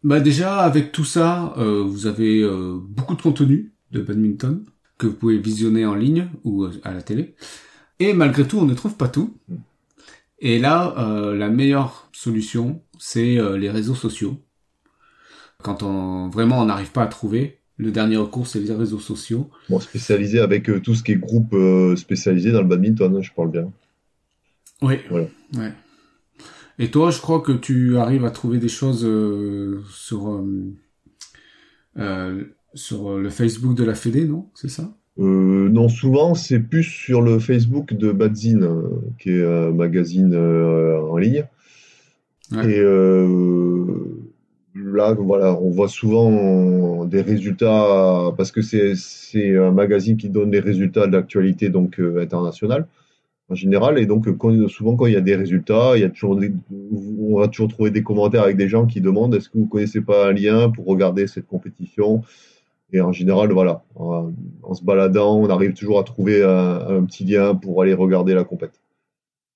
Bah 0.03 0.19
déjà 0.19 0.59
avec 0.59 0.91
tout 0.91 1.05
ça, 1.05 1.53
euh, 1.57 1.83
vous 1.83 2.07
avez 2.07 2.43
beaucoup 2.89 3.15
de 3.15 3.21
contenu 3.21 3.71
de 3.91 4.01
badminton 4.01 4.63
que 4.97 5.05
vous 5.05 5.13
pouvez 5.13 5.37
visionner 5.37 5.85
en 5.85 5.93
ligne 5.93 6.29
ou 6.43 6.65
à 6.83 6.91
la 6.91 7.03
télé. 7.03 7.35
Et 7.99 8.13
malgré 8.13 8.47
tout, 8.47 8.57
on 8.57 8.65
ne 8.65 8.73
trouve 8.73 8.95
pas 8.95 9.07
tout. 9.07 9.37
Et 10.39 10.57
là, 10.57 10.95
la 11.35 11.49
meilleure 11.49 12.09
solution, 12.13 12.81
c'est 12.97 13.37
les 13.59 13.69
réseaux 13.69 13.93
sociaux. 13.93 14.41
Quand 15.61 15.83
vraiment 16.29 16.59
on 16.59 16.65
n'arrive 16.65 16.91
pas 16.91 17.03
à 17.03 17.07
trouver, 17.07 17.60
le 17.81 17.91
dernier 17.91 18.17
recours, 18.17 18.45
c'est 18.45 18.59
les 18.59 18.73
réseaux 18.73 18.99
sociaux. 18.99 19.49
Bon, 19.69 19.79
spécialisé 19.79 20.39
avec 20.39 20.69
euh, 20.69 20.79
tout 20.79 20.93
ce 20.93 21.01
qui 21.01 21.13
est 21.13 21.15
groupe 21.15 21.53
euh, 21.53 21.95
spécialisé 21.95 22.51
dans 22.51 22.61
le 22.61 22.67
badminton, 22.67 23.15
hein, 23.15 23.21
je 23.21 23.31
parle 23.35 23.49
bien. 23.49 23.71
Oui. 24.83 24.95
Voilà. 25.09 25.25
Ouais. 25.57 25.73
Et 26.77 26.91
toi, 26.91 27.09
je 27.09 27.19
crois 27.19 27.41
que 27.41 27.51
tu 27.51 27.97
arrives 27.97 28.23
à 28.23 28.31
trouver 28.31 28.59
des 28.59 28.69
choses 28.69 29.07
sur 29.89 30.43
sur 32.73 33.19
le 33.19 33.29
Facebook 33.29 33.75
de 33.75 33.83
la 33.83 33.95
Fédé, 33.95 34.25
non? 34.25 34.47
C'est 34.55 34.69
ça? 34.69 34.95
Non, 35.17 35.89
souvent 35.89 36.33
c'est 36.33 36.59
plus 36.59 36.83
sur 36.83 37.21
le 37.21 37.37
Facebook 37.37 37.93
de 37.93 38.11
Badzine, 38.11 38.67
qui 39.19 39.29
est 39.29 39.45
un 39.45 39.71
magazine 39.71 40.33
en 40.35 41.17
ligne. 41.17 41.45
Et 42.53 42.81
là, 44.75 45.13
voilà, 45.13 45.57
on 45.59 45.69
voit 45.69 45.87
souvent 45.87 47.05
des 47.05 47.21
résultats 47.21 48.31
parce 48.37 48.51
que 48.51 48.61
c'est 48.61 49.57
un 49.57 49.71
magazine 49.71 50.17
qui 50.17 50.29
donne 50.29 50.51
des 50.51 50.59
résultats 50.59 51.07
de 51.07 51.13
l'actualité 51.13 51.69
donc 51.69 51.99
euh, 51.99 52.21
internationale 52.21 52.87
en 53.49 53.55
général. 53.55 53.99
Et 53.99 54.05
donc, 54.05 54.27
souvent, 54.69 54.95
quand 54.95 55.05
il 55.07 55.13
y 55.13 55.17
a 55.17 55.21
des 55.21 55.35
résultats, 55.35 55.93
il 55.95 56.01
y 56.01 56.05
a 56.05 56.09
toujours 56.09 56.39
on 57.19 57.39
va 57.39 57.47
toujours 57.47 57.67
trouver 57.69 57.91
des 57.91 58.03
commentaires 58.03 58.43
avec 58.43 58.57
des 58.57 58.69
gens 58.69 58.85
qui 58.85 59.01
demandent 59.01 59.35
est-ce 59.35 59.49
que 59.49 59.57
vous 59.57 59.67
connaissez 59.67 60.01
pas 60.01 60.29
un 60.29 60.33
lien 60.33 60.69
pour 60.69 60.85
regarder 60.85 61.27
cette 61.27 61.47
compétition? 61.47 62.21
Et 62.93 62.99
en 62.99 63.13
général, 63.13 63.51
voilà, 63.53 63.83
en, 63.95 64.73
se 64.73 64.83
baladant, 64.83 65.37
on 65.37 65.49
arrive 65.49 65.73
toujours 65.73 65.99
à 65.99 66.03
trouver 66.03 66.43
un, 66.43 66.97
un 66.97 67.03
petit 67.05 67.23
lien 67.23 67.55
pour 67.55 67.81
aller 67.81 67.93
regarder 67.93 68.33
la 68.33 68.43
compétition. 68.43 68.81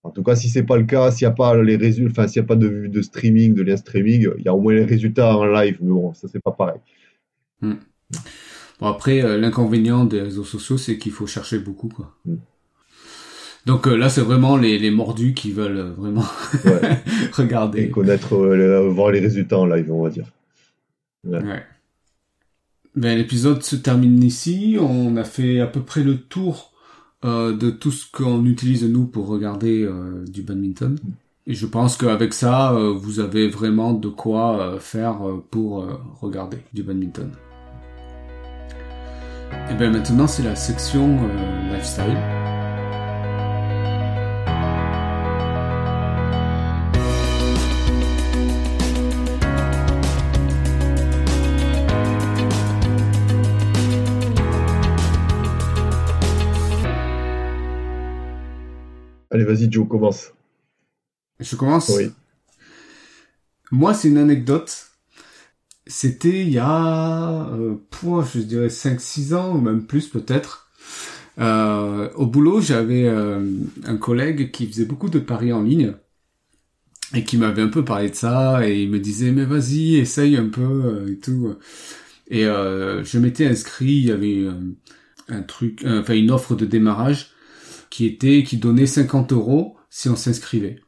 En 0.05 0.11
tout 0.11 0.21
cas, 0.21 0.35
si 0.35 0.49
c'est 0.49 0.61
pas 0.61 0.77
le 0.77 0.83
cas, 0.83 1.09
s'il 1.09 1.27
n'y 1.27 1.31
a 1.31 1.35
pas 1.35 1.59
les 1.63 1.77
résultats, 1.77 2.11
enfin 2.11 2.27
s'il 2.27 2.39
n'y 2.39 2.45
a 2.45 2.47
pas 2.47 2.55
de, 2.55 2.85
de 2.85 3.01
streaming, 3.01 3.55
de 3.55 3.63
lien 3.63 3.75
streaming, 3.75 4.29
il 4.37 4.45
y 4.45 4.47
a 4.47 4.53
au 4.53 4.61
moins 4.61 4.75
les 4.75 4.85
résultats 4.85 5.35
en 5.35 5.45
live, 5.45 5.79
mais 5.81 5.89
bon, 5.89 6.13
ça 6.13 6.27
c'est 6.31 6.39
pas 6.39 6.51
pareil. 6.51 6.79
Hmm. 7.61 7.73
Bon 8.79 8.87
après, 8.87 9.23
euh, 9.23 9.39
l'inconvénient 9.39 10.05
des 10.05 10.21
réseaux 10.21 10.43
sociaux, 10.43 10.77
c'est 10.77 10.99
qu'il 10.99 11.11
faut 11.11 11.25
chercher 11.25 11.57
beaucoup, 11.57 11.89
quoi. 11.89 12.15
Hmm. 12.23 12.35
Donc 13.65 13.87
euh, 13.87 13.95
là, 13.95 14.09
c'est 14.09 14.21
vraiment 14.21 14.57
les, 14.57 14.77
les, 14.77 14.91
mordus 14.91 15.33
qui 15.33 15.51
veulent 15.51 15.77
euh, 15.77 15.93
vraiment 15.93 16.25
regarder. 17.33 17.85
Et 17.85 17.89
connaître, 17.89 18.35
voir 18.35 19.09
les 19.09 19.21
résultats 19.21 19.57
en 19.57 19.65
live, 19.65 19.91
on 19.91 20.03
va 20.03 20.11
dire. 20.11 20.31
Ouais. 21.23 21.63
Ben, 22.95 23.17
l'épisode 23.17 23.63
se 23.63 23.75
termine 23.75 24.23
ici. 24.23 24.77
On 24.79 25.17
a 25.17 25.23
fait 25.23 25.61
à 25.61 25.65
peu 25.65 25.81
près 25.81 26.03
le 26.03 26.17
tour 26.17 26.74
euh, 27.25 27.55
de 27.55 27.71
tout 27.71 27.91
ce 27.91 28.05
qu'on 28.11 28.45
utilise 28.45 28.83
nous 28.83 29.05
pour 29.05 29.25
regarder 29.25 29.83
euh, 29.83 30.23
du 30.27 30.43
badminton. 30.43 30.99
Et 31.47 31.55
je 31.55 31.65
pense 31.65 31.97
qu'avec 31.97 32.35
ça, 32.35 32.73
euh, 32.73 32.93
vous 32.93 33.19
avez 33.19 33.47
vraiment 33.47 33.93
de 33.93 34.09
quoi 34.09 34.77
faire 34.79 35.17
pour 35.49 35.87
regarder 36.21 36.59
du 36.73 36.83
badminton. 36.83 37.31
Et 39.71 39.73
bien 39.73 39.89
maintenant, 39.89 40.27
c'est 40.27 40.43
la 40.43 40.55
section 40.55 41.19
lifestyle. 41.71 42.17
Vas-y, 59.45 59.71
Joe, 59.71 59.87
commence. 59.87 60.33
Je 61.39 61.55
commence 61.55 61.89
Oui. 61.89 62.11
Moi, 63.71 63.93
c'est 63.93 64.09
une 64.09 64.17
anecdote. 64.17 64.87
C'était 65.87 66.41
il 66.41 66.49
y 66.49 66.59
a, 66.59 67.49
euh, 67.53 67.75
je 68.01 68.39
dirais 68.39 68.69
5-6 68.69 69.35
ans, 69.35 69.55
ou 69.55 69.61
même 69.61 69.85
plus 69.85 70.07
peut-être. 70.07 70.69
Euh, 71.39 72.09
au 72.15 72.25
boulot, 72.25 72.61
j'avais 72.61 73.07
euh, 73.07 73.41
un 73.83 73.97
collègue 73.97 74.51
qui 74.51 74.67
faisait 74.67 74.85
beaucoup 74.85 75.09
de 75.09 75.19
paris 75.19 75.51
en 75.51 75.63
ligne 75.63 75.93
et 77.13 77.23
qui 77.23 77.37
m'avait 77.37 77.61
un 77.61 77.67
peu 77.67 77.83
parlé 77.83 78.09
de 78.09 78.15
ça 78.15 78.67
et 78.67 78.81
il 78.81 78.89
me 78.89 78.99
disait 78.99 79.31
mais 79.31 79.45
vas-y 79.45 79.97
essaye 79.97 80.37
un 80.37 80.49
peu 80.49 80.61
euh, 80.61 81.11
et 81.11 81.17
tout 81.17 81.55
et 82.29 82.45
euh, 82.45 83.03
je 83.03 83.19
m'étais 83.19 83.45
inscrit 83.45 83.93
il 83.93 84.05
y 84.05 84.11
avait 84.11 84.47
un 85.29 85.41
truc 85.43 85.85
enfin 85.85 86.15
une 86.15 86.31
offre 86.31 86.55
de 86.55 86.65
démarrage 86.65 87.34
qui 87.95 88.05
était 88.05 88.43
qui 88.43 88.57
donnait 88.57 88.87
50 88.87 89.31
euros 89.31 89.77
si 89.89 90.09
on 90.09 90.17
s'inscrivait. 90.17 90.81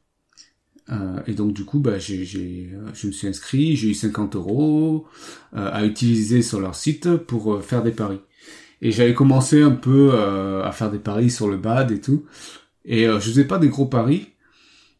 Euh, 0.89 1.21
et 1.25 1.31
donc 1.31 1.53
du 1.53 1.63
coup, 1.63 1.79
bah, 1.79 1.99
j'ai, 1.99 2.25
j'ai, 2.25 2.69
je 2.93 3.07
me 3.07 3.11
suis 3.13 3.29
inscrit, 3.29 3.77
j'ai 3.77 3.91
eu 3.91 3.93
50 3.93 4.35
euros 4.35 5.05
euh, 5.55 5.69
à 5.71 5.85
utiliser 5.85 6.41
sur 6.41 6.59
leur 6.59 6.75
site 6.75 7.15
pour 7.15 7.53
euh, 7.53 7.61
faire 7.61 7.81
des 7.81 7.91
paris. 7.91 8.19
Et 8.81 8.91
j'avais 8.91 9.13
commencé 9.13 9.61
un 9.61 9.71
peu 9.71 10.11
euh, 10.13 10.65
à 10.65 10.73
faire 10.73 10.91
des 10.91 10.99
paris 10.99 11.29
sur 11.29 11.47
le 11.47 11.55
BAD 11.55 11.91
et 11.91 12.01
tout. 12.01 12.25
Et 12.83 13.05
je 13.05 13.19
faisais 13.19 13.45
pas 13.45 13.57
des 13.57 13.69
gros 13.69 13.85
paris. 13.85 14.27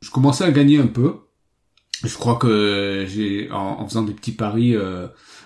Je 0.02 0.10
commençais 0.10 0.46
à 0.46 0.52
gagner 0.52 0.78
un 0.78 0.88
peu. 0.88 1.16
Je 2.06 2.16
crois 2.16 2.38
que 2.38 3.06
j'ai 3.10 3.52
en, 3.52 3.86
faisant 3.86 4.04
des 4.04 4.14
petits 4.14 4.32
paris 4.32 4.76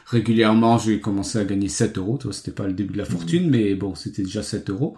régulièrement, 0.06 0.78
j'ai 0.78 1.00
commencé 1.00 1.40
à 1.40 1.46
gagner 1.46 1.70
7 1.70 1.98
euros. 1.98 2.20
C'était 2.32 2.52
pas 2.52 2.68
le 2.68 2.74
début 2.74 2.94
de 2.94 2.98
la 3.00 3.06
fortune, 3.06 3.48
mmh. 3.48 3.52
mais 3.52 3.76
bon, 3.76 3.96
c'était 3.96 4.24
déjà 4.24 4.44
7 4.44 4.70
euros. 4.70 4.98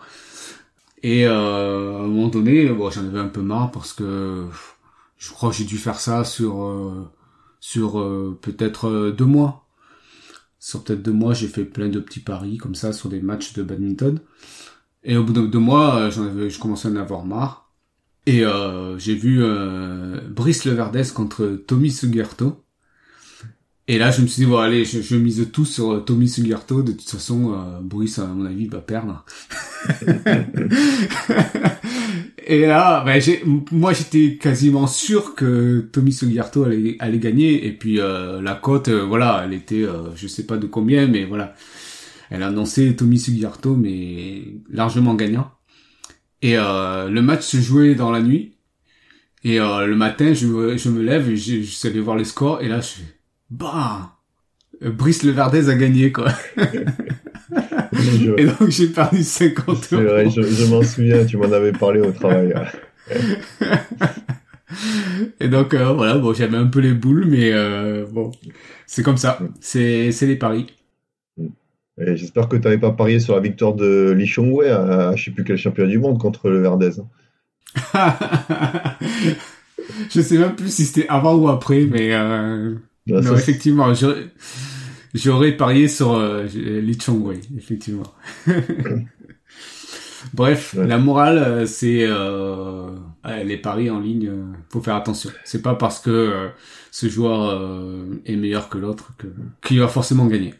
Et 1.03 1.27
euh, 1.27 1.97
à 1.97 2.03
un 2.03 2.07
moment 2.07 2.29
donné, 2.29 2.69
bon, 2.69 2.89
j'en 2.89 3.05
avais 3.05 3.19
un 3.19 3.27
peu 3.27 3.41
marre 3.41 3.71
parce 3.71 3.93
que 3.93 4.47
je 5.17 5.31
crois 5.31 5.49
que 5.51 5.57
j'ai 5.57 5.65
dû 5.65 5.77
faire 5.77 5.99
ça 5.99 6.23
sur 6.23 6.63
euh, 6.63 7.09
sur 7.59 7.99
euh, 7.99 8.37
peut-être 8.41 9.11
deux 9.11 9.25
mois. 9.25 9.67
Sur 10.59 10.83
peut-être 10.83 11.03
deux 11.03 11.11
mois, 11.11 11.33
j'ai 11.33 11.49
fait 11.49 11.65
plein 11.65 11.89
de 11.89 11.99
petits 11.99 12.21
paris 12.21 12.57
comme 12.57 12.75
ça 12.75 12.93
sur 12.93 13.09
des 13.09 13.21
matchs 13.21 13.53
de 13.53 13.63
badminton. 13.63 14.19
Et 15.03 15.17
au 15.17 15.23
bout 15.25 15.33
de 15.33 15.45
deux 15.45 15.59
mois, 15.59 16.09
j'en 16.09 16.23
avais, 16.25 16.49
je 16.49 16.59
commençais 16.59 16.87
à 16.87 16.91
en 16.91 16.95
avoir 16.95 17.25
marre. 17.25 17.73
Et 18.25 18.43
j'ai 18.97 19.15
vu 19.15 19.43
Brice 20.29 20.63
Leverdès 20.63 21.11
contre 21.13 21.61
Tommy 21.67 21.91
Sugerto. 21.91 22.62
Et 23.89 23.97
là, 23.97 24.11
je 24.11 24.21
me 24.21 24.27
suis 24.27 24.43
dit, 24.43 24.49
bon, 24.49 24.57
allez, 24.59 24.85
je, 24.85 25.01
je 25.01 25.15
mise 25.17 25.49
tout 25.51 25.65
sur 25.65 25.91
euh, 25.91 25.99
Tommy 25.99 26.29
Sugiarto. 26.29 26.83
De 26.83 26.93
toute 26.93 27.09
façon, 27.09 27.53
euh, 27.53 27.81
Brice, 27.81 28.17
à 28.17 28.25
mon 28.27 28.45
avis, 28.45 28.67
va 28.67 28.79
perdre. 28.79 29.25
et 32.47 32.61
là, 32.61 33.03
j'ai, 33.19 33.43
moi, 33.71 33.91
j'étais 33.91 34.37
quasiment 34.37 34.87
sûr 34.87 35.35
que 35.35 35.89
Tommy 35.91 36.13
Sugiarto 36.13 36.63
allait, 36.63 36.95
allait 36.99 37.19
gagner. 37.19 37.67
Et 37.67 37.73
puis, 37.73 37.99
euh, 37.99 38.41
la 38.41 38.55
cote, 38.55 38.87
euh, 38.87 39.03
voilà, 39.03 39.41
elle 39.45 39.53
était, 39.53 39.85
je 40.15 40.27
sais 40.27 40.45
pas 40.45 40.55
de 40.55 40.65
combien, 40.65 41.07
mais 41.07 41.25
voilà. 41.25 41.53
Elle 42.29 42.41
a 42.41 42.47
annoncé 42.47 42.95
Tommy 42.95 43.19
Sugiarto, 43.19 43.75
mais 43.75 44.43
largement 44.69 45.13
gagnant. 45.13 45.51
Et 46.41 46.55
le 46.55 47.19
match 47.21 47.43
se 47.43 47.57
jouait 47.57 47.95
dans 47.95 48.11
la 48.11 48.21
nuit. 48.21 48.53
Et 49.43 49.57
le 49.59 49.93
matin, 49.95 50.33
je, 50.33 50.77
je 50.77 50.89
me 50.89 51.01
lève 51.01 51.29
et 51.29 51.35
je, 51.35 51.61
je 51.61 51.71
suis 51.71 51.99
voir 51.99 52.15
les 52.15 52.23
scores. 52.23 52.61
Et 52.61 52.67
là, 52.69 52.79
je 52.79 53.01
bah, 53.53 54.17
Brice 54.81 55.23
Leverdez 55.23 55.69
a 55.69 55.75
gagné, 55.75 56.11
quoi. 56.11 56.31
Et 58.37 58.45
donc, 58.45 58.69
j'ai 58.69 58.87
perdu 58.87 59.23
50 59.23 59.93
euros. 59.93 60.03
Vrai, 60.03 60.29
je, 60.29 60.65
m'en 60.65 60.81
souviens, 60.81 61.25
tu 61.25 61.37
m'en 61.37 61.51
avais 61.51 61.71
parlé 61.71 62.01
au 62.01 62.11
travail. 62.11 62.53
Et 65.39 65.47
donc, 65.47 65.73
euh, 65.73 65.93
voilà, 65.93 66.17
bon, 66.17 66.33
j'avais 66.33 66.57
un 66.57 66.65
peu 66.67 66.79
les 66.79 66.93
boules, 66.93 67.25
mais 67.27 67.51
euh, 67.53 68.05
bon, 68.11 68.31
c'est 68.87 69.03
comme 69.03 69.17
ça. 69.17 69.39
C'est, 69.61 70.11
c'est 70.11 70.25
les 70.25 70.35
paris. 70.35 70.67
J'espère 71.97 72.49
que 72.49 72.55
tu 72.55 72.63
n'avais 72.63 72.79
pas 72.79 72.91
parié 72.91 73.19
sur 73.19 73.35
la 73.35 73.41
victoire 73.41 73.75
de 73.75 74.15
Li 74.17 74.25
Chongwei 74.25 74.69
à, 74.69 75.09
à 75.09 75.15
je 75.15 75.25
sais 75.25 75.31
plus 75.31 75.43
quel 75.43 75.57
champion 75.57 75.85
du 75.85 75.99
monde 75.99 76.17
contre 76.17 76.49
le 76.49 76.59
Verdez. 76.59 76.89
je 80.09 80.21
sais 80.21 80.37
même 80.39 80.55
plus 80.55 80.73
si 80.73 80.85
c'était 80.85 81.07
avant 81.07 81.35
ou 81.35 81.47
après, 81.49 81.85
mais 81.85 82.13
euh, 82.13 82.73
non, 83.07 83.35
effectivement, 83.35 83.93
j'aurais 85.13 85.57
parié 85.57 85.87
sur 85.87 86.13
euh, 86.13 86.43
Li 86.45 86.97
Chongwei, 86.99 87.41
effectivement. 87.57 88.13
Bref, 90.33 90.73
la 90.75 90.97
morale, 90.97 91.37
euh, 91.37 91.65
c'est 91.65 92.05
euh, 93.25 93.43
les 93.43 93.57
paris 93.57 93.89
en 93.89 93.99
ligne, 93.99 94.27
euh, 94.27 94.43
faut 94.69 94.81
faire 94.81 94.95
attention. 94.95 95.29
C'est 95.43 95.61
pas 95.61 95.75
parce 95.75 95.99
que 95.99 96.09
euh, 96.09 96.49
ce 96.91 97.07
joueur 97.07 97.59
est 98.25 98.35
meilleur 98.35 98.69
que 98.69 98.77
l'autre 98.77 99.13
que 99.17 99.27
qu'il 99.65 99.79
va 99.79 99.87
forcément 99.87 100.27
gagner. 100.27 100.53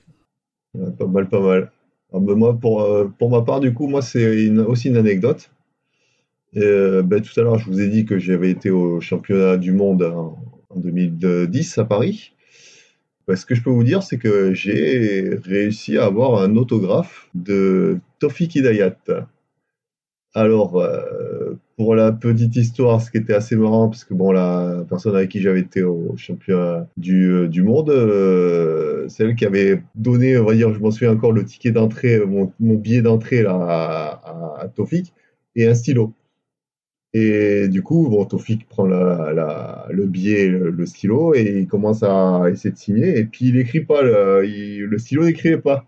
pas 0.98 1.06
mal, 1.06 1.30
pas 1.30 1.42
mal. 1.42 1.72
Alors, 2.12 2.22
ben, 2.22 2.36
moi, 2.36 2.60
pour 2.60 2.88
pour 3.20 3.30
ma 3.30 3.42
part, 3.42 3.60
du 3.60 3.74
coup, 3.74 3.88
moi, 3.88 4.02
c'est 4.02 4.50
aussi 4.60 4.90
une 4.90 4.98
anecdote. 4.98 5.52
Et, 6.54 6.62
ben, 7.04 7.22
tout 7.22 7.40
à 7.40 7.44
l'heure, 7.44 7.60
je 7.60 7.70
vous 7.70 7.82
ai 7.82 7.88
dit 7.88 8.06
que 8.06 8.18
j'avais 8.18 8.50
été 8.50 8.70
au 8.72 9.00
championnat 9.02 9.58
du 9.58 9.74
monde 9.74 10.04
en, 10.04 10.38
en 10.70 10.80
2010 10.80 11.78
à 11.78 11.86
Paris. 11.86 12.33
Bah, 13.28 13.36
ce 13.38 13.46
que 13.46 13.56
je 13.56 13.64
peux 13.64 13.70
vous 13.70 13.84
dire, 13.84 14.04
c'est 14.04 14.18
que 14.18 14.54
j'ai 14.54 15.30
réussi 15.46 15.98
à 15.98 16.06
avoir 16.06 16.42
un 16.42 16.56
autographe 16.58 17.30
de 17.34 18.00
Tofik 18.20 18.56
Hidayat. 18.56 18.98
Alors, 20.36 20.78
euh, 20.80 21.54
pour 21.78 21.96
la 21.96 22.12
petite 22.12 22.56
histoire, 22.56 23.00
ce 23.02 23.12
qui 23.12 23.18
était 23.18 23.34
assez 23.36 23.56
marrant, 23.56 23.88
parce 23.88 24.04
que 24.04 24.14
bon, 24.16 24.32
la 24.32 24.84
personne 24.90 25.16
avec 25.16 25.30
qui 25.30 25.40
j'avais 25.42 25.60
été 25.60 25.84
au 25.84 26.16
championnat 26.18 26.88
du, 26.98 27.32
euh, 27.32 27.48
du 27.48 27.62
monde, 27.62 27.92
euh, 27.92 29.08
celle 29.10 29.36
qui 29.36 29.46
avait 29.46 29.84
donné, 29.96 30.38
on 30.38 30.46
va 30.46 30.56
dire, 30.56 30.74
je 30.74 30.80
m'en 30.80 30.90
souviens 30.92 31.12
encore, 31.14 31.34
le 31.34 31.46
ticket 31.46 31.72
d'entrée, 31.72 32.20
mon, 32.26 32.52
billet 32.60 33.02
d'entrée 33.04 33.44
là 33.44 33.54
à, 33.54 34.64
à, 34.64 34.68
Tofik, 34.70 35.14
et 35.56 35.68
un 35.68 35.76
stylo. 35.76 36.14
Et 37.14 37.68
du 37.68 37.84
coup, 37.84 38.08
bon, 38.10 38.26
Tofik 38.26 38.68
prend 38.68 38.86
le 38.86 40.06
billet, 40.06 40.48
le, 40.48 40.86
stylo, 40.86 41.36
et 41.36 41.60
il 41.60 41.68
commence 41.68 42.02
à 42.02 42.44
essayer 42.52 42.72
de 42.72 42.78
signer. 42.78 43.20
Et 43.20 43.26
puis 43.26 43.50
il 43.50 43.58
écrit 43.58 43.82
pas, 43.82 44.02
le, 44.02 44.98
stylo 44.98 45.24
n'écrivait 45.24 45.60
pas. 45.60 45.86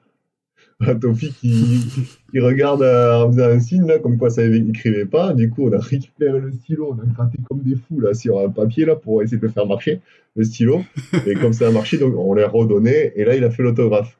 Tofik, 1.01 1.35
il, 1.41 2.41
regarde 2.41 2.83
euh, 2.83 3.23
en 3.23 3.31
faisant 3.31 3.45
un 3.45 3.59
signe, 3.59 3.87
là, 3.87 3.97
comme 3.97 4.17
quoi 4.17 4.29
ça 4.29 4.47
n'écrivait 4.47 5.05
pas. 5.05 5.33
Du 5.33 5.49
coup, 5.49 5.67
on 5.67 5.73
a 5.73 5.79
récupéré 5.79 6.39
le 6.39 6.51
stylo, 6.51 6.95
on 6.95 7.01
a 7.01 7.05
gratté 7.11 7.39
comme 7.49 7.61
des 7.61 7.75
fous 7.75 8.01
là, 8.01 8.13
sur 8.13 8.39
un 8.39 8.49
papier 8.49 8.85
là, 8.85 8.95
pour 8.95 9.23
essayer 9.23 9.37
de 9.37 9.45
le 9.47 9.51
faire 9.51 9.65
marcher, 9.65 10.01
le 10.35 10.43
stylo. 10.43 10.81
Et 11.25 11.33
comme 11.33 11.53
ça 11.53 11.69
a 11.69 11.71
marché, 11.71 11.97
donc 11.97 12.13
on 12.15 12.35
l'a 12.35 12.47
redonné, 12.47 13.13
et 13.15 13.25
là, 13.25 13.35
il 13.35 13.43
a 13.43 13.49
fait 13.49 13.63
l'autographe. 13.63 14.15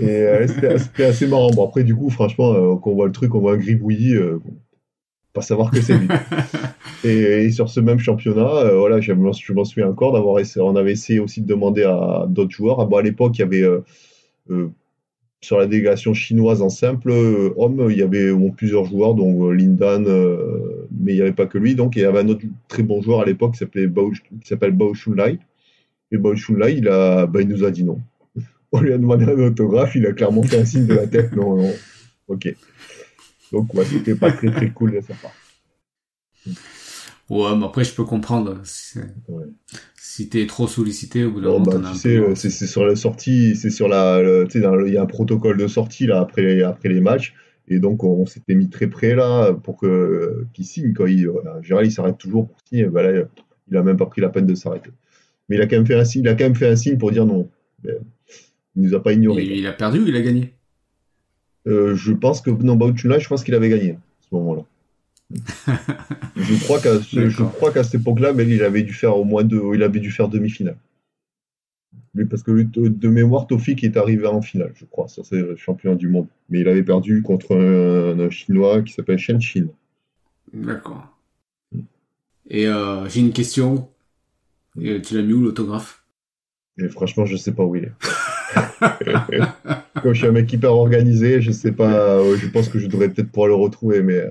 Et 0.00 0.08
euh, 0.08 0.48
c'était 0.48 1.04
assez 1.04 1.28
marrant. 1.28 1.50
Bon, 1.50 1.66
après, 1.66 1.84
du 1.84 1.94
coup, 1.94 2.10
franchement, 2.10 2.54
euh, 2.54 2.76
quand 2.82 2.90
on 2.90 2.94
voit 2.94 3.06
le 3.06 3.12
truc, 3.12 3.34
on 3.36 3.40
voit 3.40 3.52
un 3.52 3.58
gribouillis, 3.58 4.16
pas 5.34 5.42
savoir 5.42 5.70
que 5.70 5.82
c'est 5.82 5.98
lui. 5.98 6.08
et, 7.04 7.44
et, 7.44 7.50
sur 7.50 7.68
ce 7.68 7.80
même 7.80 7.98
championnat, 7.98 8.48
euh, 8.48 8.78
voilà, 8.78 9.00
je 9.00 9.12
m'en 9.12 9.64
souviens 9.64 9.88
encore 9.88 10.12
d'avoir 10.12 10.38
essayé, 10.38 10.64
on 10.64 10.76
avait 10.76 10.92
essayé 10.92 11.18
aussi 11.18 11.42
de 11.42 11.46
demander 11.46 11.82
à 11.82 12.26
d'autres 12.28 12.52
joueurs. 12.52 12.80
Ah, 12.80 12.86
bon, 12.86 12.96
à 12.96 13.02
l'époque, 13.02 13.36
il 13.36 13.40
y 13.40 13.42
avait 13.42 13.64
euh, 13.64 14.68
sur 15.42 15.58
la 15.58 15.66
délégation 15.66 16.14
chinoise 16.14 16.62
en 16.62 16.70
simple 16.70 17.10
homme, 17.10 17.88
il 17.90 17.98
y 17.98 18.02
avait 18.02 18.32
bon, 18.32 18.52
plusieurs 18.52 18.84
joueurs, 18.84 19.14
dont 19.14 19.50
Lindan, 19.50 20.04
mais 20.98 21.12
il 21.12 21.16
n'y 21.16 21.20
avait 21.20 21.32
pas 21.32 21.46
que 21.46 21.58
lui. 21.58 21.74
Donc, 21.74 21.96
il 21.96 22.02
y 22.02 22.04
avait 22.04 22.20
un 22.20 22.28
autre 22.28 22.44
très 22.68 22.84
bon 22.84 23.02
joueur 23.02 23.20
à 23.20 23.24
l'époque 23.24 23.52
qui 23.52 23.58
s'appelait 23.58 23.88
Bao, 23.88 24.12
qui 24.12 24.48
s'appelle 24.48 24.72
Bao 24.72 24.94
Shunlai. 24.94 25.40
Et 26.12 26.16
Bao 26.16 26.36
Shunlai, 26.36 26.74
il, 26.74 26.88
a, 26.88 27.26
bah, 27.26 27.42
il 27.42 27.48
nous 27.48 27.64
a 27.64 27.72
dit 27.72 27.84
non 27.84 27.98
on 28.72 28.80
lui 28.80 28.92
a 28.92 28.98
demandé 28.98 29.24
un 29.24 29.38
autographe, 29.38 29.96
il 29.96 30.06
a 30.06 30.12
clairement 30.12 30.44
fait 30.44 30.58
un 30.58 30.64
signe 30.64 30.86
de 30.86 30.94
la 30.94 31.08
tête. 31.08 31.34
Non, 31.34 31.56
non. 31.56 31.72
Ok. 32.28 32.54
Donc, 33.54 33.72
ouais, 33.74 33.84
c'était 33.84 34.16
pas 34.16 34.32
très 34.32 34.50
très 34.50 34.70
cool 34.70 34.92
de 34.92 35.00
sa 35.00 35.14
part. 35.14 35.32
Ouais, 37.30 37.56
mais 37.56 37.64
après, 37.64 37.84
je 37.84 37.94
peux 37.94 38.04
comprendre. 38.04 38.60
Si, 38.64 38.98
ouais. 39.28 39.44
si 39.94 40.28
t'es 40.28 40.46
trop 40.46 40.66
sollicité, 40.66 41.22
au 41.24 41.30
bout 41.30 41.40
d'un 41.40 41.52
moment, 41.52 41.78
bah, 41.78 41.90
tu 41.92 41.98
sais, 41.98 42.18
peu... 42.18 42.34
c'est 42.34 42.50
sur 42.50 42.84
la 42.84 42.96
sortie, 42.96 43.54
c'est 43.54 43.70
sur 43.70 43.86
la, 43.86 44.20
tu 44.46 44.60
sais, 44.60 44.66
il 44.86 44.92
y 44.92 44.96
a 44.96 45.02
un 45.02 45.06
protocole 45.06 45.56
de 45.56 45.68
sortie 45.68 46.06
là 46.06 46.20
après, 46.20 46.62
après 46.62 46.88
les 46.88 47.00
matchs, 47.00 47.32
et 47.68 47.78
donc 47.78 48.02
on, 48.02 48.22
on 48.22 48.26
s'était 48.26 48.56
mis 48.56 48.68
très 48.68 48.88
près 48.88 49.14
là 49.14 49.52
pour 49.54 49.78
que 49.78 50.46
qu'il 50.52 50.64
signe. 50.64 50.92
Quand 50.92 51.06
il, 51.06 51.28
en 51.30 51.62
général, 51.62 51.86
il 51.86 51.92
s'arrête 51.92 52.18
toujours 52.18 52.48
pour 52.48 52.56
signer. 52.68 52.86
Bah, 52.86 53.04
là, 53.04 53.22
il 53.70 53.76
a 53.76 53.82
même 53.82 53.96
pas 53.96 54.06
pris 54.06 54.20
la 54.20 54.30
peine 54.30 54.46
de 54.46 54.56
s'arrêter. 54.56 54.90
Mais 55.48 55.56
il 55.56 55.62
a 55.62 55.66
quand 55.66 55.76
même 55.76 55.86
fait 55.86 55.94
un 55.94 56.04
signe, 56.04 56.22
il 56.22 56.28
a 56.28 56.34
quand 56.34 56.44
même 56.44 56.56
fait 56.56 56.68
un 56.68 56.76
signe 56.76 56.98
pour 56.98 57.12
dire 57.12 57.24
non. 57.24 57.48
Mais, 57.84 57.92
il 58.76 58.82
nous 58.82 58.94
a 58.94 59.00
pas 59.00 59.12
ignoré. 59.12 59.44
Il, 59.44 59.52
il 59.52 59.66
a 59.68 59.72
perdu 59.72 60.00
ou 60.00 60.08
il 60.08 60.16
a 60.16 60.20
gagné? 60.20 60.53
Euh, 61.66 61.94
Je 61.94 62.12
pense 62.12 62.40
que 62.40 62.50
non, 62.50 62.76
Bautuna, 62.76 63.18
je 63.18 63.28
pense 63.28 63.44
qu'il 63.44 63.54
avait 63.54 63.68
gagné 63.68 63.92
à 63.92 63.96
ce 64.28 64.34
moment-là. 64.34 64.62
je 66.36 66.64
crois 66.64 66.80
qu'à 66.80 67.00
je 67.00 67.42
crois 67.42 67.72
qu'à 67.72 67.82
cette 67.82 68.00
époque-là, 68.00 68.32
mais 68.32 68.46
il 68.46 68.62
avait 68.62 68.82
dû 68.82 68.92
faire 68.92 69.16
au 69.16 69.24
moins 69.24 69.42
deux, 69.42 69.62
il 69.74 69.82
avait 69.82 70.00
dû 70.00 70.10
faire 70.10 70.28
demi-finale. 70.28 70.76
Mais 72.14 72.24
parce 72.26 72.42
que 72.42 72.52
de 72.52 73.08
mémoire, 73.08 73.46
Tofik 73.46 73.82
est 73.82 73.96
arrivé 73.96 74.26
en 74.26 74.40
finale, 74.40 74.72
je 74.76 74.84
crois, 74.84 75.08
sur 75.08 75.26
ces 75.26 75.56
champions 75.56 75.96
du 75.96 76.08
monde. 76.08 76.28
Mais 76.48 76.60
il 76.60 76.68
avait 76.68 76.84
perdu 76.84 77.22
contre 77.22 77.56
un, 77.56 78.18
un 78.20 78.30
chinois 78.30 78.82
qui 78.82 78.92
s'appelle 78.92 79.18
Shen 79.18 79.40
Shin. 79.40 79.66
D'accord. 80.52 81.08
Et 82.48 82.68
euh, 82.68 83.08
j'ai 83.08 83.20
une 83.20 83.32
question. 83.32 83.88
Et 84.80 85.00
tu 85.02 85.16
l'as 85.16 85.22
mis 85.22 85.32
où 85.32 85.42
l'autographe? 85.42 86.04
Et 86.78 86.88
franchement, 86.88 87.24
je 87.24 87.36
sais 87.36 87.52
pas 87.52 87.64
où 87.64 87.76
il 87.76 87.84
est. 87.84 87.92
Comme 90.04 90.12
je 90.12 90.18
suis 90.18 90.28
un 90.28 90.32
mec 90.32 90.52
hyper 90.52 90.74
organisé, 90.74 91.40
je 91.40 91.50
sais 91.50 91.72
pas, 91.72 92.22
je 92.36 92.46
pense 92.48 92.68
que 92.68 92.78
je 92.78 92.88
devrais 92.88 93.08
peut-être 93.08 93.32
pouvoir 93.32 93.48
le 93.48 93.54
retrouver, 93.54 94.02
mais 94.02 94.18
euh, 94.18 94.28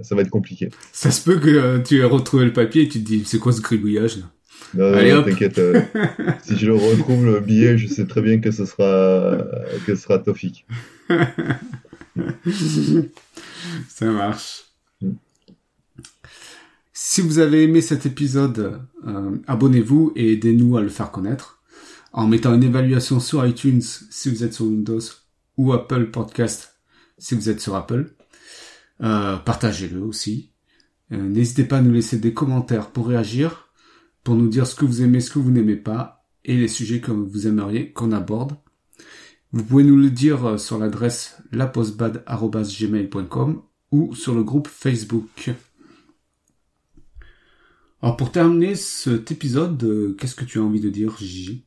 ça 0.00 0.14
va 0.14 0.22
être 0.22 0.30
compliqué. 0.30 0.70
Ça 0.92 1.10
se 1.10 1.24
peut 1.24 1.40
que 1.40 1.48
euh, 1.48 1.80
tu 1.80 1.98
aies 1.98 2.04
retrouvé 2.04 2.44
le 2.44 2.52
papier 2.52 2.82
et 2.82 2.88
tu 2.88 3.00
te 3.00 3.04
dis, 3.04 3.24
c'est 3.24 3.40
quoi 3.40 3.50
ce 3.52 3.60
gribouillage 3.60 4.18
là? 4.18 4.26
Non, 4.74 4.94
Allez, 4.94 5.12
non 5.12 5.24
t'inquiète. 5.24 5.58
Euh, 5.58 5.80
si 6.44 6.56
je 6.56 6.66
le 6.66 6.74
retrouve 6.74 7.26
le 7.26 7.40
billet, 7.40 7.76
je 7.76 7.88
sais 7.88 8.06
très 8.06 8.22
bien 8.22 8.38
que 8.38 8.52
ce 8.52 8.64
sera 8.64 9.38
que 9.84 9.96
ce 9.96 10.02
sera 10.02 10.20
Tofik. 10.20 10.66
ça 13.88 14.06
marche. 14.06 14.66
Si 16.92 17.22
vous 17.22 17.40
avez 17.40 17.64
aimé 17.64 17.80
cet 17.80 18.06
épisode, 18.06 18.80
euh, 19.08 19.36
abonnez-vous 19.48 20.12
et 20.14 20.34
aidez-nous 20.34 20.76
à 20.76 20.80
le 20.80 20.88
faire 20.88 21.10
connaître 21.10 21.60
en 22.12 22.26
mettant 22.26 22.54
une 22.54 22.62
évaluation 22.62 23.20
sur 23.20 23.46
iTunes 23.46 23.80
si 23.80 24.28
vous 24.28 24.44
êtes 24.44 24.54
sur 24.54 24.66
Windows 24.66 25.00
ou 25.56 25.72
Apple 25.72 26.10
Podcast 26.10 26.80
si 27.18 27.34
vous 27.34 27.48
êtes 27.48 27.60
sur 27.60 27.74
Apple. 27.74 28.14
Euh, 29.02 29.36
partagez-le 29.36 30.02
aussi. 30.02 30.52
Euh, 31.12 31.28
N'hésitez 31.28 31.64
pas 31.64 31.78
à 31.78 31.82
nous 31.82 31.92
laisser 31.92 32.18
des 32.18 32.34
commentaires 32.34 32.90
pour 32.90 33.08
réagir, 33.08 33.68
pour 34.24 34.34
nous 34.34 34.48
dire 34.48 34.66
ce 34.66 34.74
que 34.74 34.84
vous 34.84 35.02
aimez, 35.02 35.20
ce 35.20 35.30
que 35.30 35.38
vous 35.38 35.50
n'aimez 35.50 35.76
pas 35.76 36.26
et 36.44 36.56
les 36.56 36.68
sujets 36.68 37.00
que 37.00 37.12
vous 37.12 37.46
aimeriez 37.46 37.92
qu'on 37.92 38.12
aborde. 38.12 38.56
Vous 39.52 39.64
pouvez 39.64 39.84
nous 39.84 39.96
le 39.96 40.10
dire 40.10 40.58
sur 40.58 40.78
l'adresse 40.78 41.36
lapostbad.gmail.com 41.52 43.62
ou 43.90 44.14
sur 44.14 44.34
le 44.34 44.42
groupe 44.42 44.68
Facebook. 44.68 45.50
Alors 48.00 48.16
pour 48.16 48.32
terminer 48.32 48.74
cet 48.74 49.30
épisode, 49.30 50.16
qu'est-ce 50.18 50.34
que 50.34 50.44
tu 50.44 50.58
as 50.58 50.62
envie 50.62 50.80
de 50.80 50.90
dire, 50.90 51.16
Gigi? 51.18 51.64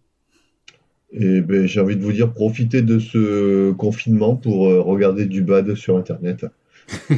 Et 1.12 1.42
ben, 1.42 1.66
j'ai 1.66 1.80
envie 1.80 1.96
de 1.96 2.04
vous 2.04 2.12
dire, 2.12 2.32
profitez 2.34 2.82
de 2.82 3.00
ce 3.00 3.72
confinement 3.72 4.36
pour 4.36 4.68
euh, 4.68 4.82
regarder 4.82 5.26
du 5.26 5.42
bad 5.42 5.76
sur 5.76 5.98
Internet. 5.98 6.46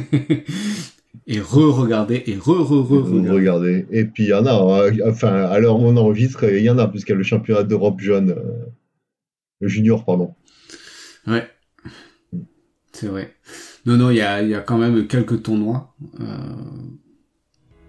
et 1.26 1.40
re-regarder, 1.40 2.22
et 2.26 2.36
re-re-re-regarder. 2.36 3.30
Regarder. 3.30 3.86
Et 3.90 4.04
puis 4.04 4.24
il 4.24 4.28
y 4.28 4.34
en 4.34 4.46
a, 4.46 4.52
hein, 4.52 4.92
enfin, 5.06 5.32
à 5.32 5.58
l'heure 5.58 5.80
où 5.80 5.84
on 5.84 5.96
enregistre, 5.96 6.44
il 6.44 6.62
y 6.62 6.70
en 6.70 6.78
a, 6.78 6.88
puisqu'il 6.88 7.12
y 7.12 7.14
a 7.14 7.18
le 7.18 7.24
championnat 7.24 7.64
d'Europe 7.64 8.00
jeune, 8.00 8.30
euh, 8.30 9.66
junior, 9.68 10.04
pardon. 10.04 10.34
Ouais. 11.26 11.46
C'est 12.92 13.08
vrai. 13.08 13.34
Non, 13.86 13.96
non, 13.96 14.10
il 14.10 14.16
y 14.16 14.20
a, 14.20 14.42
y 14.42 14.54
a 14.54 14.60
quand 14.60 14.78
même 14.78 15.06
quelques 15.06 15.42
tournois. 15.42 15.94
Euh, 16.20 16.24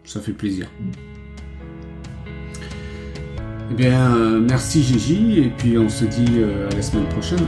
ça 0.03 0.19
fait 0.19 0.33
plaisir. 0.33 0.69
Eh 3.71 3.75
bien, 3.75 4.15
euh, 4.15 4.39
merci 4.39 4.81
Gigi, 4.83 5.39
et 5.39 5.49
puis 5.49 5.77
on 5.77 5.89
se 5.89 6.05
dit 6.05 6.39
euh, 6.39 6.69
à 6.69 6.75
la 6.75 6.81
semaine 6.81 7.07
prochaine. 7.09 7.45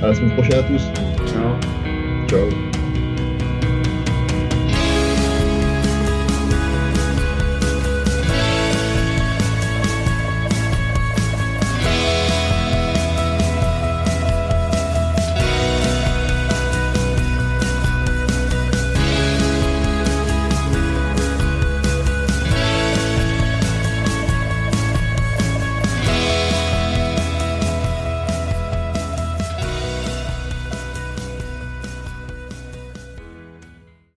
À 0.00 0.08
la 0.08 0.14
semaine 0.14 0.32
prochaine 0.34 0.58
à 0.58 0.62
tous. 0.62 0.82
Ciao. 1.26 1.58
Ciao. 2.28 2.77